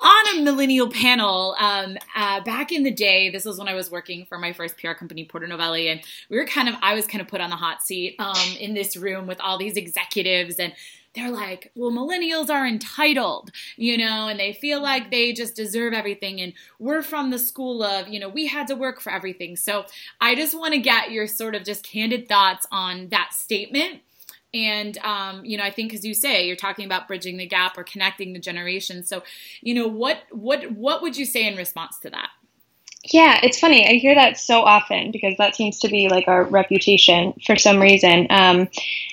on 0.01 0.39
a 0.39 0.41
millennial 0.41 0.89
panel 0.89 1.55
um, 1.59 1.97
uh, 2.15 2.41
back 2.41 2.71
in 2.71 2.83
the 2.83 2.91
day. 2.91 3.29
This 3.29 3.45
was 3.45 3.59
when 3.59 3.67
I 3.67 3.75
was 3.75 3.91
working 3.91 4.25
for 4.25 4.37
my 4.37 4.51
first 4.51 4.77
PR 4.77 4.93
company, 4.93 5.25
Porter 5.25 5.47
Novelli, 5.47 5.89
and 5.89 6.01
we 6.29 6.37
were 6.37 6.45
kind 6.45 6.67
of 6.67 6.75
I 6.81 6.95
was 6.95 7.05
kind 7.05 7.21
of 7.21 7.27
put 7.27 7.41
on 7.41 7.49
the 7.49 7.55
hot 7.55 7.83
seat 7.83 8.15
um, 8.19 8.35
in 8.59 8.73
this 8.73 8.97
room 8.97 9.27
with 9.27 9.39
all 9.39 9.57
these 9.57 9.77
executives 9.77 10.55
and. 10.55 10.73
They're 11.13 11.29
like, 11.29 11.73
well, 11.75 11.91
millennials 11.91 12.49
are 12.49 12.65
entitled, 12.65 13.51
you 13.75 13.97
know, 13.97 14.29
and 14.29 14.39
they 14.39 14.53
feel 14.53 14.81
like 14.81 15.11
they 15.11 15.33
just 15.33 15.57
deserve 15.57 15.91
everything. 15.91 16.39
And 16.39 16.53
we're 16.79 17.01
from 17.01 17.31
the 17.31 17.37
school 17.37 17.83
of, 17.83 18.07
you 18.07 18.17
know, 18.17 18.29
we 18.29 18.47
had 18.47 18.67
to 18.67 18.77
work 18.77 19.01
for 19.01 19.11
everything. 19.11 19.57
So 19.57 19.83
I 20.21 20.35
just 20.35 20.57
want 20.57 20.73
to 20.73 20.79
get 20.79 21.11
your 21.11 21.27
sort 21.27 21.53
of 21.53 21.65
just 21.65 21.83
candid 21.83 22.29
thoughts 22.29 22.65
on 22.71 23.09
that 23.09 23.33
statement 23.33 23.99
and 24.53 24.97
um, 24.99 25.43
you 25.45 25.57
know 25.57 25.63
i 25.63 25.71
think 25.71 25.93
as 25.93 26.03
you 26.05 26.13
say 26.13 26.45
you're 26.45 26.55
talking 26.55 26.85
about 26.85 27.07
bridging 27.07 27.37
the 27.37 27.45
gap 27.45 27.77
or 27.77 27.83
connecting 27.83 28.33
the 28.33 28.39
generations 28.39 29.07
so 29.07 29.23
you 29.61 29.73
know 29.73 29.87
what 29.87 30.23
what 30.31 30.71
what 30.71 31.01
would 31.01 31.17
you 31.17 31.25
say 31.25 31.47
in 31.47 31.55
response 31.55 31.99
to 31.99 32.09
that 32.09 32.29
yeah 33.05 33.39
it's 33.43 33.59
funny 33.59 33.87
i 33.87 33.93
hear 33.93 34.15
that 34.15 34.37
so 34.37 34.61
often 34.61 35.11
because 35.11 35.35
that 35.37 35.55
seems 35.55 35.79
to 35.79 35.87
be 35.87 36.09
like 36.09 36.27
our 36.27 36.43
reputation 36.45 37.33
for 37.45 37.55
some 37.55 37.79
reason 37.79 38.27
um, 38.29 38.67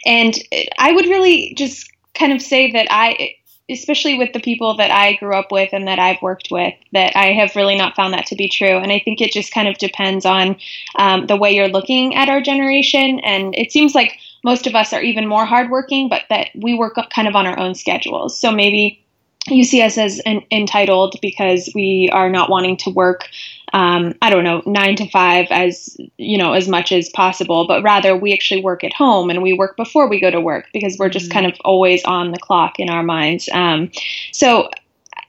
and 0.04 0.34
i 0.78 0.92
would 0.92 1.06
really 1.06 1.54
just 1.54 1.90
kind 2.14 2.32
of 2.32 2.42
say 2.42 2.72
that 2.72 2.86
i 2.90 3.34
especially 3.70 4.16
with 4.16 4.32
the 4.32 4.40
people 4.40 4.76
that 4.76 4.90
I 4.90 5.14
grew 5.16 5.34
up 5.34 5.52
with 5.52 5.70
and 5.72 5.86
that 5.88 5.98
I've 5.98 6.22
worked 6.22 6.48
with, 6.50 6.72
that 6.92 7.14
I 7.14 7.32
have 7.32 7.54
really 7.54 7.76
not 7.76 7.94
found 7.94 8.14
that 8.14 8.26
to 8.26 8.34
be 8.34 8.48
true. 8.48 8.78
And 8.78 8.90
I 8.90 8.98
think 8.98 9.20
it 9.20 9.30
just 9.30 9.52
kind 9.52 9.68
of 9.68 9.76
depends 9.76 10.24
on 10.24 10.56
um, 10.96 11.26
the 11.26 11.36
way 11.36 11.54
you're 11.54 11.68
looking 11.68 12.14
at 12.14 12.30
our 12.30 12.40
generation. 12.40 13.20
And 13.20 13.54
it 13.54 13.70
seems 13.70 13.94
like 13.94 14.18
most 14.44 14.66
of 14.66 14.74
us 14.74 14.92
are 14.92 15.02
even 15.02 15.26
more 15.26 15.44
hardworking, 15.44 16.08
but 16.08 16.22
that 16.30 16.48
we 16.54 16.74
work 16.74 16.96
kind 17.14 17.28
of 17.28 17.34
on 17.34 17.46
our 17.46 17.58
own 17.58 17.74
schedules. 17.74 18.38
So 18.38 18.50
maybe 18.50 19.04
you 19.50 19.64
see 19.64 19.82
us 19.82 19.98
as 19.98 20.20
an, 20.20 20.42
entitled 20.50 21.16
because 21.22 21.70
we 21.74 22.10
are 22.12 22.30
not 22.30 22.50
wanting 22.50 22.76
to 22.76 22.90
work 22.90 23.28
um, 23.72 24.14
i 24.22 24.30
don't 24.30 24.44
know 24.44 24.62
nine 24.66 24.96
to 24.96 25.08
five 25.10 25.46
as 25.50 25.96
you 26.16 26.38
know 26.38 26.52
as 26.52 26.68
much 26.68 26.92
as 26.92 27.08
possible 27.10 27.66
but 27.66 27.82
rather 27.82 28.16
we 28.16 28.32
actually 28.32 28.62
work 28.62 28.82
at 28.84 28.92
home 28.92 29.30
and 29.30 29.42
we 29.42 29.52
work 29.52 29.76
before 29.76 30.08
we 30.08 30.20
go 30.20 30.30
to 30.30 30.40
work 30.40 30.66
because 30.72 30.98
we're 30.98 31.08
just 31.08 31.26
mm-hmm. 31.26 31.40
kind 31.40 31.46
of 31.46 31.58
always 31.64 32.02
on 32.04 32.32
the 32.32 32.38
clock 32.38 32.78
in 32.78 32.88
our 32.88 33.02
minds 33.02 33.48
um, 33.52 33.90
so 34.32 34.68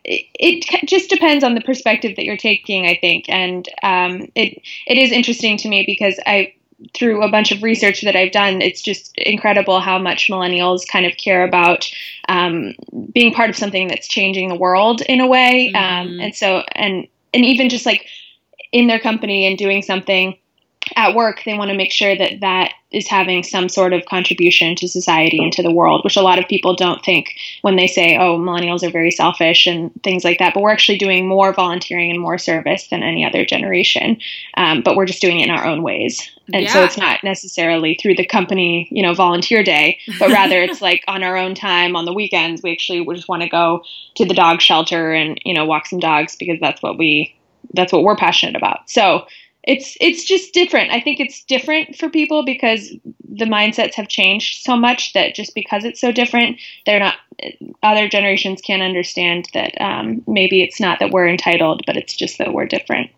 it, 0.05 0.25
it, 0.39 0.87
just 0.87 1.09
depends 1.09 1.43
on 1.43 1.55
the 1.55 1.61
perspective 1.61 2.15
that 2.15 2.23
you're 2.23 2.37
taking 2.37 2.85
i 2.85 2.97
think 2.99 3.25
and 3.29 3.67
um, 3.83 4.27
it 4.35 4.61
it 4.87 4.97
is 4.97 5.11
interesting 5.11 5.57
to 5.57 5.67
me 5.67 5.83
because 5.85 6.19
i 6.25 6.53
through 6.93 7.23
a 7.23 7.29
bunch 7.29 7.51
of 7.51 7.61
research 7.63 8.01
that 8.01 8.15
I've 8.15 8.31
done, 8.31 8.61
it's 8.61 8.81
just 8.81 9.13
incredible 9.17 9.79
how 9.79 9.99
much 9.99 10.29
millennials 10.29 10.87
kind 10.87 11.05
of 11.05 11.17
care 11.17 11.43
about 11.43 11.89
um, 12.27 12.73
being 13.13 13.33
part 13.33 13.49
of 13.49 13.57
something 13.57 13.87
that's 13.87 14.07
changing 14.07 14.49
the 14.49 14.55
world 14.55 15.01
in 15.01 15.19
a 15.19 15.27
way. 15.27 15.71
Um, 15.75 15.83
mm-hmm. 15.83 15.99
Um, 16.09 16.19
and 16.19 16.35
so, 16.35 16.63
and 16.73 17.07
and 17.33 17.45
even 17.45 17.69
just 17.69 17.85
like 17.85 18.07
in 18.71 18.87
their 18.87 18.99
company 18.99 19.45
and 19.45 19.57
doing 19.57 19.81
something 19.81 20.37
at 20.95 21.15
work, 21.15 21.41
they 21.45 21.57
want 21.57 21.71
to 21.71 21.77
make 21.77 21.91
sure 21.91 22.15
that 22.15 22.39
that 22.41 22.73
is 22.91 23.07
having 23.07 23.43
some 23.43 23.69
sort 23.69 23.93
of 23.93 24.05
contribution 24.05 24.75
to 24.75 24.87
society 24.87 25.37
and 25.37 25.53
to 25.53 25.61
the 25.61 25.71
world, 25.71 26.01
which 26.03 26.15
a 26.15 26.21
lot 26.21 26.39
of 26.39 26.47
people 26.47 26.75
don't 26.75 27.05
think 27.05 27.35
when 27.61 27.75
they 27.75 27.85
say, 27.85 28.17
oh, 28.17 28.39
millennials 28.39 28.81
are 28.81 28.89
very 28.89 29.11
selfish 29.11 29.67
and 29.67 29.91
things 30.03 30.23
like 30.23 30.39
that. 30.39 30.55
But 30.55 30.61
we're 30.61 30.71
actually 30.71 30.97
doing 30.97 31.27
more 31.27 31.53
volunteering 31.53 32.09
and 32.09 32.19
more 32.19 32.39
service 32.39 32.87
than 32.87 33.03
any 33.03 33.23
other 33.23 33.45
generation. 33.45 34.17
Um, 34.55 34.81
but 34.81 34.95
we're 34.95 35.05
just 35.05 35.21
doing 35.21 35.39
it 35.39 35.45
in 35.45 35.51
our 35.51 35.65
own 35.65 35.83
ways. 35.83 36.31
And 36.51 36.63
yeah. 36.63 36.73
so 36.73 36.83
it's 36.83 36.97
not 36.97 37.23
necessarily 37.23 37.95
through 38.01 38.15
the 38.15 38.25
company, 38.25 38.87
you 38.89 39.03
know, 39.03 39.13
volunteer 39.13 39.61
day, 39.61 39.99
but 40.17 40.29
rather 40.29 40.59
it's 40.63 40.81
like 40.81 41.03
on 41.07 41.21
our 41.21 41.37
own 41.37 41.53
time 41.53 41.95
on 41.95 42.05
the 42.05 42.13
weekends. 42.13 42.63
We 42.63 42.71
actually 42.71 43.05
just 43.13 43.29
want 43.29 43.43
to 43.43 43.49
go 43.49 43.83
to 44.15 44.25
the 44.25 44.33
dog 44.33 44.61
shelter 44.61 45.13
and, 45.13 45.39
you 45.45 45.53
know, 45.53 45.65
walk 45.65 45.85
some 45.85 45.99
dogs 45.99 46.35
because 46.35 46.59
that's 46.59 46.81
what 46.81 46.97
we 46.97 47.35
that's 47.75 47.93
what 47.93 48.03
we're 48.03 48.15
passionate 48.15 48.55
about. 48.55 48.89
So 48.89 49.27
it's 49.63 49.97
it's 49.99 50.23
just 50.23 50.53
different. 50.53 50.91
I 50.91 51.01
think 51.01 51.19
it's 51.19 51.43
different 51.43 51.95
for 51.95 52.09
people 52.09 52.45
because 52.45 52.93
the 53.27 53.45
mindsets 53.45 53.93
have 53.95 54.07
changed 54.07 54.63
so 54.63 54.75
much 54.75 55.13
that 55.13 55.35
just 55.35 55.53
because 55.53 55.83
it's 55.83 55.99
so 55.99 56.11
different, 56.11 56.59
they're 56.85 56.99
not 56.99 57.15
other 57.83 58.07
generations 58.07 58.61
can't 58.61 58.81
understand 58.81 59.47
that 59.53 59.79
um, 59.81 60.23
maybe 60.27 60.61
it's 60.61 60.79
not 60.79 60.99
that 60.99 61.11
we're 61.11 61.27
entitled, 61.27 61.83
but 61.85 61.97
it's 61.97 62.15
just 62.15 62.37
that 62.37 62.53
we're 62.53 62.65
different. 62.65 63.11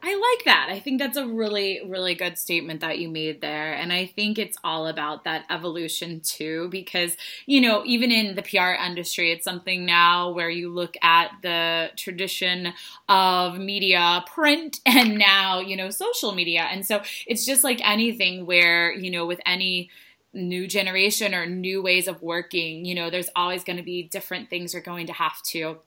I 0.00 0.14
like 0.14 0.44
that. 0.44 0.68
I 0.70 0.78
think 0.78 1.00
that's 1.00 1.16
a 1.16 1.26
really, 1.26 1.80
really 1.84 2.14
good 2.14 2.38
statement 2.38 2.82
that 2.82 3.00
you 3.00 3.08
made 3.08 3.40
there. 3.40 3.72
And 3.72 3.92
I 3.92 4.06
think 4.06 4.38
it's 4.38 4.56
all 4.62 4.86
about 4.86 5.24
that 5.24 5.44
evolution 5.50 6.20
too, 6.20 6.68
because, 6.70 7.16
you 7.46 7.60
know, 7.60 7.82
even 7.84 8.12
in 8.12 8.36
the 8.36 8.42
PR 8.42 8.80
industry, 8.80 9.32
it's 9.32 9.42
something 9.44 9.84
now 9.84 10.30
where 10.30 10.50
you 10.50 10.72
look 10.72 10.94
at 11.02 11.32
the 11.42 11.90
tradition 11.96 12.74
of 13.08 13.58
media, 13.58 14.24
print, 14.32 14.78
and 14.86 15.18
now, 15.18 15.58
you 15.58 15.76
know, 15.76 15.90
social 15.90 16.30
media. 16.32 16.68
And 16.70 16.86
so 16.86 17.02
it's 17.26 17.44
just 17.44 17.64
like 17.64 17.80
anything 17.82 18.46
where, 18.46 18.92
you 18.92 19.10
know, 19.10 19.26
with 19.26 19.40
any 19.44 19.90
new 20.32 20.68
generation 20.68 21.34
or 21.34 21.44
new 21.46 21.82
ways 21.82 22.06
of 22.06 22.22
working, 22.22 22.84
you 22.84 22.94
know, 22.94 23.10
there's 23.10 23.30
always 23.34 23.64
going 23.64 23.78
to 23.78 23.82
be 23.82 24.04
different 24.04 24.48
things 24.48 24.74
you're 24.74 24.82
going 24.82 25.08
to 25.08 25.12
have 25.12 25.42
to 25.42 25.78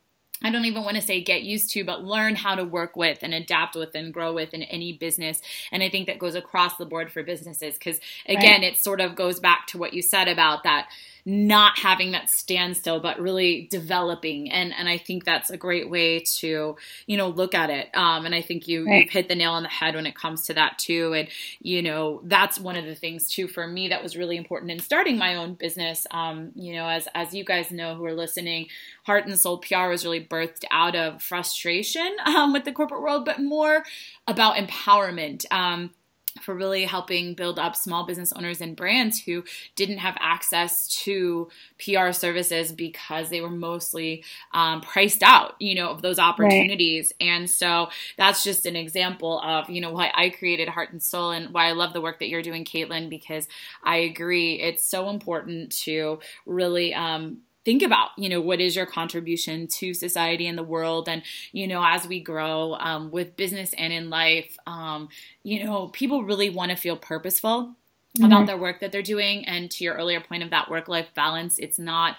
I 0.43 0.51
don't 0.51 0.65
even 0.65 0.83
want 0.83 0.95
to 0.95 1.01
say 1.01 1.21
get 1.21 1.43
used 1.43 1.71
to, 1.71 1.83
but 1.83 2.03
learn 2.03 2.35
how 2.35 2.55
to 2.55 2.63
work 2.63 2.95
with 2.95 3.19
and 3.21 3.33
adapt 3.33 3.75
with 3.75 3.95
and 3.95 4.13
grow 4.13 4.33
with 4.33 4.53
in 4.53 4.63
any 4.63 4.93
business. 4.93 5.41
And 5.71 5.83
I 5.83 5.89
think 5.89 6.07
that 6.07 6.19
goes 6.19 6.35
across 6.35 6.77
the 6.77 6.85
board 6.85 7.11
for 7.11 7.23
businesses 7.23 7.75
because, 7.75 7.99
again, 8.25 8.61
right. 8.61 8.73
it 8.73 8.77
sort 8.77 9.01
of 9.01 9.15
goes 9.15 9.39
back 9.39 9.67
to 9.67 9.77
what 9.77 9.93
you 9.93 10.01
said 10.01 10.27
about 10.27 10.63
that 10.63 10.87
not 11.25 11.77
having 11.77 12.11
that 12.11 12.29
standstill 12.29 12.99
but 12.99 13.19
really 13.19 13.67
developing. 13.71 14.51
And 14.51 14.73
and 14.73 14.87
i 14.87 14.97
think 14.97 15.25
that's 15.25 15.49
a 15.49 15.57
great 15.57 15.89
way 15.89 16.19
to 16.39 16.75
you 17.05 17.17
know 17.17 17.29
look 17.29 17.53
at 17.53 17.69
it. 17.69 17.89
Um, 17.93 18.25
and 18.25 18.33
i 18.35 18.41
think 18.41 18.67
you 18.67 18.85
right. 18.85 19.03
you've 19.03 19.11
hit 19.11 19.27
the 19.27 19.35
nail 19.35 19.51
on 19.51 19.63
the 19.63 19.69
head 19.69 19.95
when 19.95 20.05
it 20.05 20.15
comes 20.15 20.47
to 20.47 20.53
that 20.53 20.77
too. 20.77 21.13
And 21.13 21.27
you 21.61 21.81
know 21.81 22.21
that's 22.23 22.59
one 22.59 22.75
of 22.75 22.85
the 22.85 22.95
things 22.95 23.29
too 23.29 23.47
for 23.47 23.67
me 23.67 23.89
that 23.89 24.03
was 24.03 24.17
really 24.17 24.37
important 24.37 24.71
in 24.71 24.79
starting 24.79 25.17
my 25.17 25.35
own 25.35 25.53
business. 25.53 26.07
Um, 26.11 26.51
you 26.55 26.73
know 26.73 26.87
as 26.87 27.07
as 27.13 27.33
you 27.33 27.43
guys 27.43 27.71
know 27.71 27.95
who 27.95 28.05
are 28.05 28.13
listening 28.13 28.67
heart 29.03 29.25
and 29.25 29.39
soul 29.39 29.57
pr 29.57 29.89
was 29.89 30.05
really 30.05 30.23
birthed 30.23 30.63
out 30.69 30.95
of 30.95 31.21
frustration 31.21 32.15
um, 32.25 32.53
with 32.53 32.65
the 32.65 32.71
corporate 32.71 33.01
world 33.01 33.25
but 33.25 33.39
more 33.39 33.83
about 34.27 34.55
empowerment. 34.55 35.45
Um, 35.51 35.91
for 36.41 36.55
really 36.55 36.85
helping 36.85 37.33
build 37.33 37.59
up 37.59 37.75
small 37.75 38.05
business 38.05 38.33
owners 38.33 38.61
and 38.61 38.75
brands 38.75 39.21
who 39.21 39.43
didn't 39.75 39.97
have 39.97 40.17
access 40.19 40.87
to 41.03 41.49
PR 41.83 42.11
services 42.11 42.71
because 42.71 43.29
they 43.29 43.41
were 43.41 43.49
mostly 43.49 44.23
um, 44.53 44.81
priced 44.81 45.23
out, 45.23 45.55
you 45.59 45.75
know, 45.75 45.89
of 45.89 46.01
those 46.01 46.19
opportunities. 46.19 47.13
Right. 47.19 47.27
And 47.27 47.49
so 47.49 47.89
that's 48.17 48.43
just 48.43 48.65
an 48.65 48.75
example 48.75 49.39
of, 49.41 49.69
you 49.69 49.81
know, 49.81 49.91
why 49.91 50.11
I 50.15 50.29
created 50.29 50.69
Heart 50.69 50.91
and 50.91 51.01
Soul 51.01 51.31
and 51.31 51.53
why 51.53 51.67
I 51.67 51.71
love 51.73 51.93
the 51.93 52.01
work 52.01 52.19
that 52.19 52.29
you're 52.29 52.41
doing, 52.41 52.65
Caitlin, 52.65 53.09
because 53.09 53.47
I 53.83 53.97
agree 53.97 54.55
it's 54.55 54.85
so 54.85 55.09
important 55.09 55.71
to 55.83 56.19
really 56.45 56.93
um, 56.93 57.39
think 57.63 57.83
about 57.83 58.09
you 58.17 58.29
know 58.29 58.41
what 58.41 58.59
is 58.59 58.75
your 58.75 58.85
contribution 58.85 59.67
to 59.67 59.93
society 59.93 60.47
and 60.47 60.57
the 60.57 60.63
world 60.63 61.07
and 61.07 61.23
you 61.51 61.67
know 61.67 61.83
as 61.83 62.07
we 62.07 62.19
grow 62.19 62.75
um, 62.79 63.11
with 63.11 63.35
business 63.35 63.73
and 63.77 63.93
in 63.93 64.09
life 64.09 64.57
um, 64.67 65.09
you 65.43 65.63
know 65.63 65.87
people 65.89 66.23
really 66.23 66.49
want 66.49 66.71
to 66.71 66.77
feel 66.77 66.97
purposeful 66.97 67.73
mm-hmm. 68.17 68.25
about 68.25 68.47
their 68.47 68.57
work 68.57 68.79
that 68.79 68.91
they're 68.91 69.01
doing 69.01 69.45
and 69.45 69.69
to 69.71 69.83
your 69.83 69.95
earlier 69.95 70.21
point 70.21 70.43
of 70.43 70.49
that 70.49 70.69
work 70.69 70.87
life 70.87 71.07
balance 71.15 71.59
it's 71.59 71.79
not 71.79 72.15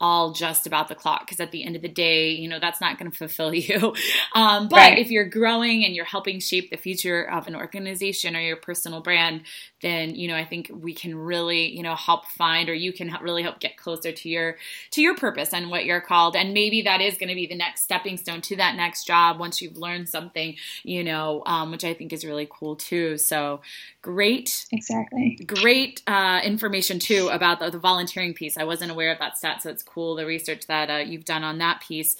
all 0.00 0.32
just 0.32 0.66
about 0.66 0.88
the 0.88 0.94
clock 0.94 1.20
because 1.20 1.40
at 1.40 1.52
the 1.52 1.64
end 1.64 1.74
of 1.74 1.80
the 1.80 1.88
day 1.88 2.30
you 2.30 2.48
know 2.48 2.58
that's 2.58 2.80
not 2.80 2.98
going 2.98 3.10
to 3.10 3.16
fulfill 3.16 3.54
you. 3.54 3.94
Um, 4.34 4.68
but 4.68 4.76
right. 4.76 4.98
if 4.98 5.10
you're 5.10 5.28
growing 5.28 5.84
and 5.84 5.94
you're 5.94 6.04
helping 6.04 6.40
shape 6.40 6.70
the 6.70 6.76
future 6.76 7.22
of 7.22 7.46
an 7.46 7.56
organization 7.56 8.36
or 8.36 8.40
your 8.40 8.56
personal 8.56 9.00
brand 9.00 9.42
then 9.80 10.14
you 10.14 10.28
know 10.28 10.36
I 10.36 10.44
think 10.44 10.70
we 10.72 10.94
can 10.94 11.16
really 11.16 11.74
you 11.74 11.82
know 11.82 11.94
help 11.94 12.26
find 12.26 12.68
or 12.68 12.74
you 12.74 12.92
can 12.92 13.16
really 13.22 13.42
help 13.42 13.60
get 13.60 13.76
closer 13.76 14.12
to 14.12 14.28
your 14.28 14.56
to 14.90 15.00
your 15.00 15.16
purpose 15.16 15.52
and 15.52 15.70
what 15.70 15.84
you're 15.84 16.00
called. 16.00 16.36
And 16.36 16.52
maybe 16.52 16.82
that 16.82 17.00
is 17.00 17.16
going 17.16 17.28
to 17.28 17.34
be 17.34 17.46
the 17.46 17.56
next 17.56 17.82
stepping 17.82 18.16
stone 18.16 18.40
to 18.42 18.56
that 18.56 18.76
next 18.76 19.06
job 19.06 19.38
once 19.38 19.60
you've 19.62 19.76
learned 19.76 20.08
something 20.08 20.56
you 20.82 21.04
know 21.04 21.42
um, 21.46 21.70
which 21.70 21.84
I 21.84 21.94
think 21.94 22.12
is 22.12 22.24
really 22.24 22.48
cool 22.50 22.76
too. 22.76 23.16
So 23.16 23.60
great 24.02 24.66
exactly. 24.72 25.38
great 25.46 26.02
uh, 26.06 26.40
information 26.44 26.98
too 26.98 27.28
about 27.32 27.60
the, 27.60 27.70
the, 27.70 27.78
volunteering 27.78 28.34
piece. 28.34 28.56
I 28.56 28.64
wasn't 28.64 28.90
aware 28.90 29.12
of 29.12 29.18
that 29.18 29.36
stat 29.36 29.62
so 29.62 29.70
it's 29.70 29.85
cool 29.86 30.16
the 30.16 30.26
research 30.26 30.66
that 30.66 30.90
uh, 30.90 30.96
you've 30.96 31.24
done 31.24 31.42
on 31.42 31.58
that 31.58 31.80
piece 31.80 32.16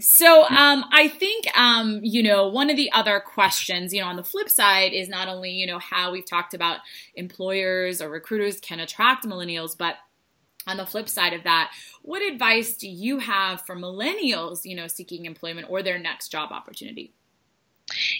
so 0.00 0.44
um, 0.44 0.84
I 0.90 1.08
think 1.08 1.46
um, 1.56 2.00
you 2.02 2.22
know 2.22 2.48
one 2.48 2.70
of 2.70 2.76
the 2.76 2.90
other 2.92 3.20
questions, 3.20 3.92
you 3.92 4.00
know, 4.00 4.08
on 4.08 4.16
the 4.16 4.24
flip 4.24 4.48
side 4.48 4.92
is 4.92 5.08
not 5.08 5.28
only 5.28 5.50
you 5.50 5.66
know 5.66 5.78
how 5.78 6.12
we've 6.12 6.26
talked 6.26 6.54
about 6.54 6.78
employers 7.14 8.00
or 8.02 8.10
recruiters 8.10 8.58
can 8.60 8.80
attract 8.80 9.24
millennials, 9.24 9.76
but 9.76 9.96
on 10.66 10.76
the 10.76 10.86
flip 10.86 11.08
side 11.08 11.32
of 11.32 11.44
that, 11.44 11.72
what 12.02 12.22
advice 12.22 12.76
do 12.76 12.88
you 12.88 13.18
have 13.18 13.60
for 13.62 13.76
millennials, 13.76 14.60
you 14.64 14.76
know, 14.76 14.86
seeking 14.86 15.24
employment 15.24 15.68
or 15.68 15.82
their 15.82 15.98
next 15.98 16.28
job 16.28 16.52
opportunity? 16.52 17.12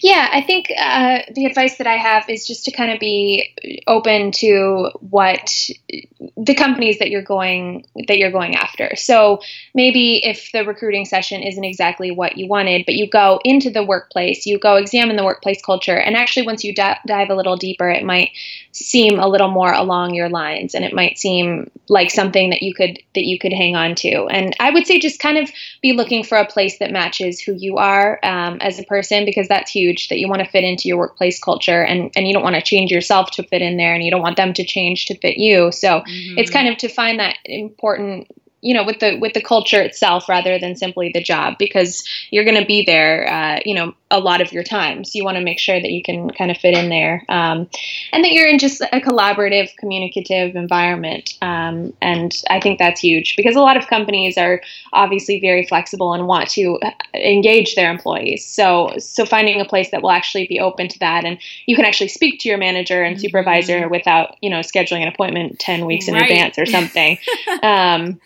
Yeah, 0.01 0.29
I 0.31 0.41
think 0.41 0.67
uh, 0.77 1.19
the 1.33 1.45
advice 1.45 1.77
that 1.77 1.87
I 1.87 1.97
have 1.97 2.29
is 2.29 2.45
just 2.45 2.65
to 2.65 2.71
kind 2.71 2.91
of 2.91 2.99
be 2.99 3.53
open 3.87 4.31
to 4.33 4.89
what 4.99 5.69
the 6.37 6.55
companies 6.55 6.99
that 6.99 7.09
you're 7.09 7.21
going 7.23 7.85
that 8.07 8.17
you're 8.17 8.31
going 8.31 8.55
after. 8.55 8.95
So 8.95 9.41
maybe 9.73 10.25
if 10.25 10.51
the 10.51 10.63
recruiting 10.65 11.05
session 11.05 11.41
isn't 11.41 11.63
exactly 11.63 12.11
what 12.11 12.37
you 12.37 12.47
wanted, 12.47 12.85
but 12.85 12.95
you 12.95 13.09
go 13.09 13.39
into 13.43 13.69
the 13.69 13.83
workplace, 13.83 14.45
you 14.45 14.59
go 14.59 14.75
examine 14.75 15.15
the 15.15 15.23
workplace 15.23 15.61
culture, 15.61 15.97
and 15.97 16.15
actually 16.15 16.45
once 16.45 16.63
you 16.63 16.73
d- 16.73 16.93
dive 17.07 17.29
a 17.29 17.35
little 17.35 17.57
deeper, 17.57 17.89
it 17.89 18.03
might 18.03 18.31
seem 18.71 19.19
a 19.19 19.27
little 19.27 19.49
more 19.49 19.71
along 19.71 20.13
your 20.13 20.29
lines, 20.29 20.75
and 20.75 20.83
it 20.83 20.93
might 20.93 21.17
seem 21.17 21.69
like 21.87 22.11
something 22.11 22.49
that 22.49 22.63
you 22.63 22.73
could 22.73 22.99
that 23.15 23.25
you 23.25 23.37
could 23.39 23.53
hang 23.53 23.75
on 23.75 23.95
to. 23.95 24.25
And 24.27 24.55
I 24.59 24.71
would 24.71 24.87
say 24.87 24.99
just 24.99 25.19
kind 25.19 25.37
of 25.37 25.51
be 25.81 25.93
looking 25.93 26.23
for 26.23 26.37
a 26.37 26.45
place 26.47 26.79
that 26.79 26.91
matches 26.91 27.39
who 27.39 27.53
you 27.53 27.77
are 27.77 28.19
um, 28.23 28.57
as 28.61 28.79
a 28.79 28.83
person, 28.83 29.25
because 29.25 29.47
that's 29.63 29.71
huge. 29.71 30.09
That 30.09 30.19
you 30.19 30.27
want 30.27 30.41
to 30.41 30.49
fit 30.49 30.63
into 30.63 30.87
your 30.87 30.97
workplace 30.97 31.39
culture, 31.39 31.83
and 31.83 32.11
and 32.15 32.27
you 32.27 32.33
don't 32.33 32.43
want 32.43 32.55
to 32.55 32.61
change 32.61 32.91
yourself 32.91 33.31
to 33.31 33.43
fit 33.43 33.61
in 33.61 33.77
there, 33.77 33.93
and 33.93 34.03
you 34.03 34.11
don't 34.11 34.21
want 34.21 34.37
them 34.37 34.53
to 34.53 34.63
change 34.63 35.05
to 35.05 35.17
fit 35.17 35.37
you. 35.37 35.71
So. 35.71 36.01
Mm-hmm. 36.01 36.37
It's 36.37 36.51
kind 36.51 36.67
of 36.67 36.77
to 36.77 36.89
find 36.89 37.19
that 37.19 37.37
important 37.45 38.27
you 38.63 38.73
know 38.73 38.83
with 38.83 38.99
the 38.99 39.17
with 39.19 39.33
the 39.33 39.41
culture 39.41 39.81
itself 39.81 40.27
rather 40.27 40.57
than 40.57 40.75
simply 40.75 41.11
the 41.13 41.21
job 41.21 41.55
because 41.59 42.03
you're 42.31 42.45
going 42.45 42.59
to 42.59 42.65
be 42.65 42.83
there 42.83 43.29
uh, 43.29 43.59
you 43.65 43.75
know 43.75 43.93
a 44.09 44.19
lot 44.19 44.41
of 44.41 44.51
your 44.51 44.63
time 44.63 45.03
so 45.03 45.11
you 45.15 45.23
want 45.23 45.37
to 45.37 45.43
make 45.43 45.59
sure 45.59 45.79
that 45.79 45.91
you 45.91 46.01
can 46.01 46.29
kind 46.31 46.49
of 46.49 46.57
fit 46.57 46.75
in 46.75 46.89
there 46.89 47.23
um, 47.29 47.69
and 48.11 48.23
that 48.23 48.31
you're 48.31 48.47
in 48.47 48.57
just 48.57 48.81
a 48.81 49.01
collaborative 49.01 49.75
communicative 49.77 50.55
environment 50.55 51.37
um, 51.41 51.93
and 52.01 52.41
i 52.49 52.59
think 52.59 52.79
that's 52.79 53.01
huge 53.01 53.35
because 53.35 53.55
a 53.55 53.59
lot 53.59 53.75
of 53.75 53.87
companies 53.87 54.37
are 54.37 54.61
obviously 54.93 55.39
very 55.39 55.65
flexible 55.65 56.13
and 56.13 56.25
want 56.25 56.49
to 56.49 56.79
engage 57.13 57.75
their 57.75 57.91
employees 57.91 58.45
so 58.45 58.93
so 58.97 59.25
finding 59.25 59.59
a 59.59 59.65
place 59.65 59.91
that 59.91 60.01
will 60.01 60.11
actually 60.11 60.47
be 60.47 60.59
open 60.59 60.87
to 60.87 60.97
that 60.99 61.25
and 61.25 61.37
you 61.65 61.75
can 61.75 61.85
actually 61.85 62.07
speak 62.07 62.39
to 62.39 62.47
your 62.47 62.57
manager 62.57 63.03
and 63.03 63.17
mm-hmm. 63.17 63.21
supervisor 63.21 63.89
without 63.89 64.37
you 64.41 64.49
know 64.49 64.59
scheduling 64.59 65.01
an 65.01 65.09
appointment 65.09 65.59
10 65.59 65.85
weeks 65.85 66.07
in 66.07 66.13
right. 66.13 66.23
advance 66.23 66.57
or 66.57 66.65
something 66.65 67.17
um, 67.63 68.19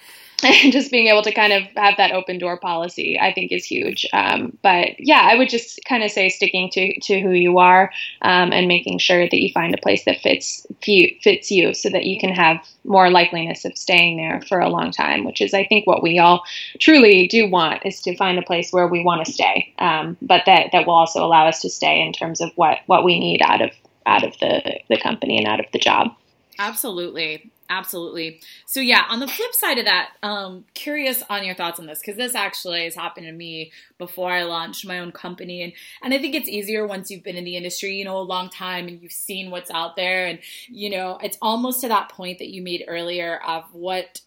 and 0.43 0.71
just 0.71 0.91
being 0.91 1.07
able 1.07 1.23
to 1.23 1.33
kind 1.33 1.53
of 1.53 1.63
have 1.75 1.97
that 1.97 2.11
open 2.11 2.37
door 2.37 2.57
policy, 2.57 3.19
I 3.19 3.33
think 3.33 3.51
is 3.51 3.65
huge. 3.65 4.05
Um, 4.13 4.57
but 4.61 4.99
yeah, 4.99 5.21
I 5.23 5.35
would 5.35 5.49
just 5.49 5.79
kind 5.87 6.03
of 6.03 6.11
say 6.11 6.29
sticking 6.29 6.69
to, 6.71 6.99
to 7.01 7.19
who 7.21 7.31
you 7.31 7.57
are 7.57 7.91
um, 8.21 8.51
and 8.51 8.67
making 8.67 8.99
sure 8.99 9.23
that 9.23 9.41
you 9.41 9.51
find 9.51 9.73
a 9.73 9.81
place 9.81 10.05
that 10.05 10.21
fits 10.21 10.65
fits 10.81 11.51
you, 11.51 11.73
so 11.73 11.89
that 11.89 12.05
you 12.05 12.19
can 12.19 12.33
have 12.33 12.57
more 12.83 13.07
likeliness 13.07 13.65
of 13.65 13.77
staying 13.77 14.17
there 14.17 14.41
for 14.47 14.59
a 14.59 14.69
long 14.69 14.91
time. 14.91 15.23
Which 15.23 15.41
is, 15.41 15.53
I 15.53 15.65
think, 15.65 15.87
what 15.87 16.03
we 16.03 16.19
all 16.19 16.43
truly 16.79 17.27
do 17.27 17.49
want 17.49 17.85
is 17.85 18.01
to 18.01 18.15
find 18.15 18.37
a 18.37 18.43
place 18.43 18.71
where 18.71 18.87
we 18.87 19.03
want 19.03 19.25
to 19.25 19.31
stay, 19.31 19.73
um, 19.79 20.17
but 20.21 20.43
that 20.45 20.69
that 20.71 20.85
will 20.85 20.93
also 20.93 21.23
allow 21.25 21.47
us 21.47 21.61
to 21.61 21.69
stay 21.69 22.01
in 22.01 22.13
terms 22.13 22.41
of 22.41 22.51
what 22.55 22.79
what 22.85 23.03
we 23.03 23.19
need 23.19 23.41
out 23.41 23.61
of 23.61 23.71
out 24.05 24.23
of 24.23 24.37
the 24.39 24.79
the 24.89 24.99
company 24.99 25.37
and 25.37 25.47
out 25.47 25.59
of 25.59 25.65
the 25.73 25.79
job. 25.79 26.13
Absolutely. 26.59 27.51
Absolutely. 27.69 28.39
So 28.65 28.79
yeah, 28.79 29.03
on 29.09 29.19
the 29.19 29.27
flip 29.27 29.53
side 29.53 29.77
of 29.77 29.85
that, 29.85 30.11
um, 30.23 30.63
curious 30.73 31.21
on 31.29 31.43
your 31.43 31.53
thoughts 31.53 31.81
on 31.81 31.85
this 31.85 31.99
because 31.99 32.15
this 32.15 32.33
actually 32.33 32.85
has 32.85 32.95
happened 32.95 33.25
to 33.25 33.33
me 33.33 33.73
before 33.97 34.31
I 34.31 34.43
launched 34.43 34.87
my 34.87 34.99
own 34.99 35.11
company, 35.11 35.61
and 35.63 35.73
and 36.01 36.13
I 36.13 36.17
think 36.17 36.33
it's 36.33 36.47
easier 36.47 36.87
once 36.87 37.11
you've 37.11 37.23
been 37.23 37.35
in 37.35 37.43
the 37.43 37.57
industry, 37.57 37.95
you 37.95 38.05
know, 38.05 38.17
a 38.17 38.21
long 38.21 38.49
time 38.49 38.87
and 38.87 39.01
you've 39.01 39.11
seen 39.11 39.51
what's 39.51 39.69
out 39.69 39.97
there, 39.97 40.27
and 40.27 40.39
you 40.69 40.89
know, 40.89 41.19
it's 41.21 41.37
almost 41.41 41.81
to 41.81 41.89
that 41.89 42.07
point 42.09 42.39
that 42.39 42.47
you 42.47 42.61
made 42.61 42.85
earlier 42.87 43.41
of 43.45 43.65
what 43.73 44.21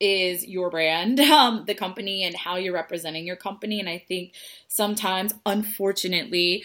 is 0.00 0.46
your 0.46 0.68
brand, 0.70 1.20
um, 1.20 1.64
the 1.66 1.74
company, 1.74 2.24
and 2.24 2.36
how 2.36 2.56
you're 2.56 2.74
representing 2.74 3.24
your 3.26 3.36
company. 3.36 3.80
And 3.80 3.88
I 3.88 3.98
think 4.06 4.32
sometimes, 4.68 5.32
unfortunately, 5.46 6.64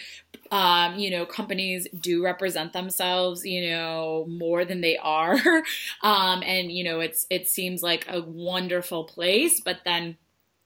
um, 0.50 0.98
you 0.98 1.10
know, 1.10 1.26
companies 1.26 1.86
do 1.98 2.22
represent 2.22 2.72
themselves, 2.72 3.44
you 3.44 3.70
know, 3.70 4.26
more 4.28 4.64
than 4.64 4.80
they 4.80 4.96
are. 4.96 5.34
um, 6.02 6.42
and, 6.42 6.72
you 6.72 6.84
know, 6.84 7.00
it's, 7.00 7.26
it 7.30 7.46
seems 7.48 7.82
like 7.82 8.06
a 8.08 8.20
wonderful 8.20 9.04
place, 9.04 9.60
but 9.60 9.78
then, 9.84 10.16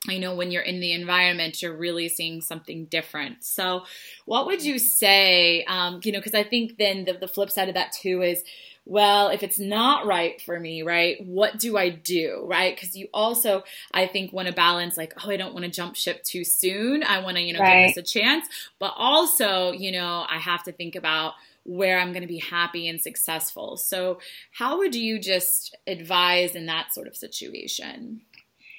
I 0.09 0.19
know 0.19 0.35
when 0.35 0.51
you're 0.51 0.63
in 0.63 0.81
the 0.81 0.93
environment, 0.93 1.63
you're 1.63 1.77
really 1.77 2.09
seeing 2.09 2.41
something 2.41 2.87
different. 2.87 3.45
So, 3.45 3.85
what 4.25 4.47
would 4.47 4.65
you 4.65 4.81
say? 4.81 5.65
Um, 5.65 6.01
you 6.03 6.11
know, 6.11 6.19
because 6.19 6.35
I 6.35 6.43
think 6.43 6.77
then 6.77 7.05
the, 7.05 7.13
the 7.13 7.29
flip 7.29 7.51
side 7.51 7.69
of 7.69 7.75
that 7.75 7.93
too 7.93 8.21
is 8.21 8.43
well, 8.85 9.29
if 9.29 9.43
it's 9.43 9.59
not 9.59 10.07
right 10.07 10.41
for 10.43 10.59
me, 10.59 10.83
right, 10.83 11.25
what 11.25 11.59
do 11.59 11.77
I 11.77 11.89
do, 11.89 12.45
right? 12.47 12.75
Because 12.75 12.97
you 12.97 13.09
also, 13.15 13.63
I 13.93 14.07
think, 14.07 14.33
want 14.33 14.49
to 14.49 14.55
balance 14.55 14.97
like, 14.97 15.15
oh, 15.25 15.31
I 15.31 15.37
don't 15.37 15.55
want 15.55 15.65
to 15.65 15.71
jump 15.71 15.95
ship 15.95 16.23
too 16.25 16.45
soon. 16.45 17.05
I 17.05 17.21
want 17.21 17.37
to, 17.37 17.43
you 17.43 17.53
know, 17.53 17.61
right. 17.61 17.87
give 17.87 17.95
this 17.95 18.11
a 18.11 18.19
chance. 18.19 18.47
But 18.81 18.95
also, 18.97 19.73
you 19.73 19.93
know, 19.93 20.27
I 20.29 20.39
have 20.39 20.65
to 20.65 20.73
think 20.73 20.97
about 20.97 21.35
where 21.65 22.01
I'm 22.01 22.13
going 22.13 22.23
to 22.23 22.29
be 22.29 22.39
happy 22.39 22.89
and 22.89 23.01
successful. 23.01 23.77
So, 23.77 24.19
how 24.51 24.79
would 24.79 24.97
you 24.97 25.21
just 25.21 25.77
advise 25.87 26.57
in 26.57 26.67
that 26.67 26.93
sort 26.93 27.07
of 27.07 27.17
situation? 27.17 28.23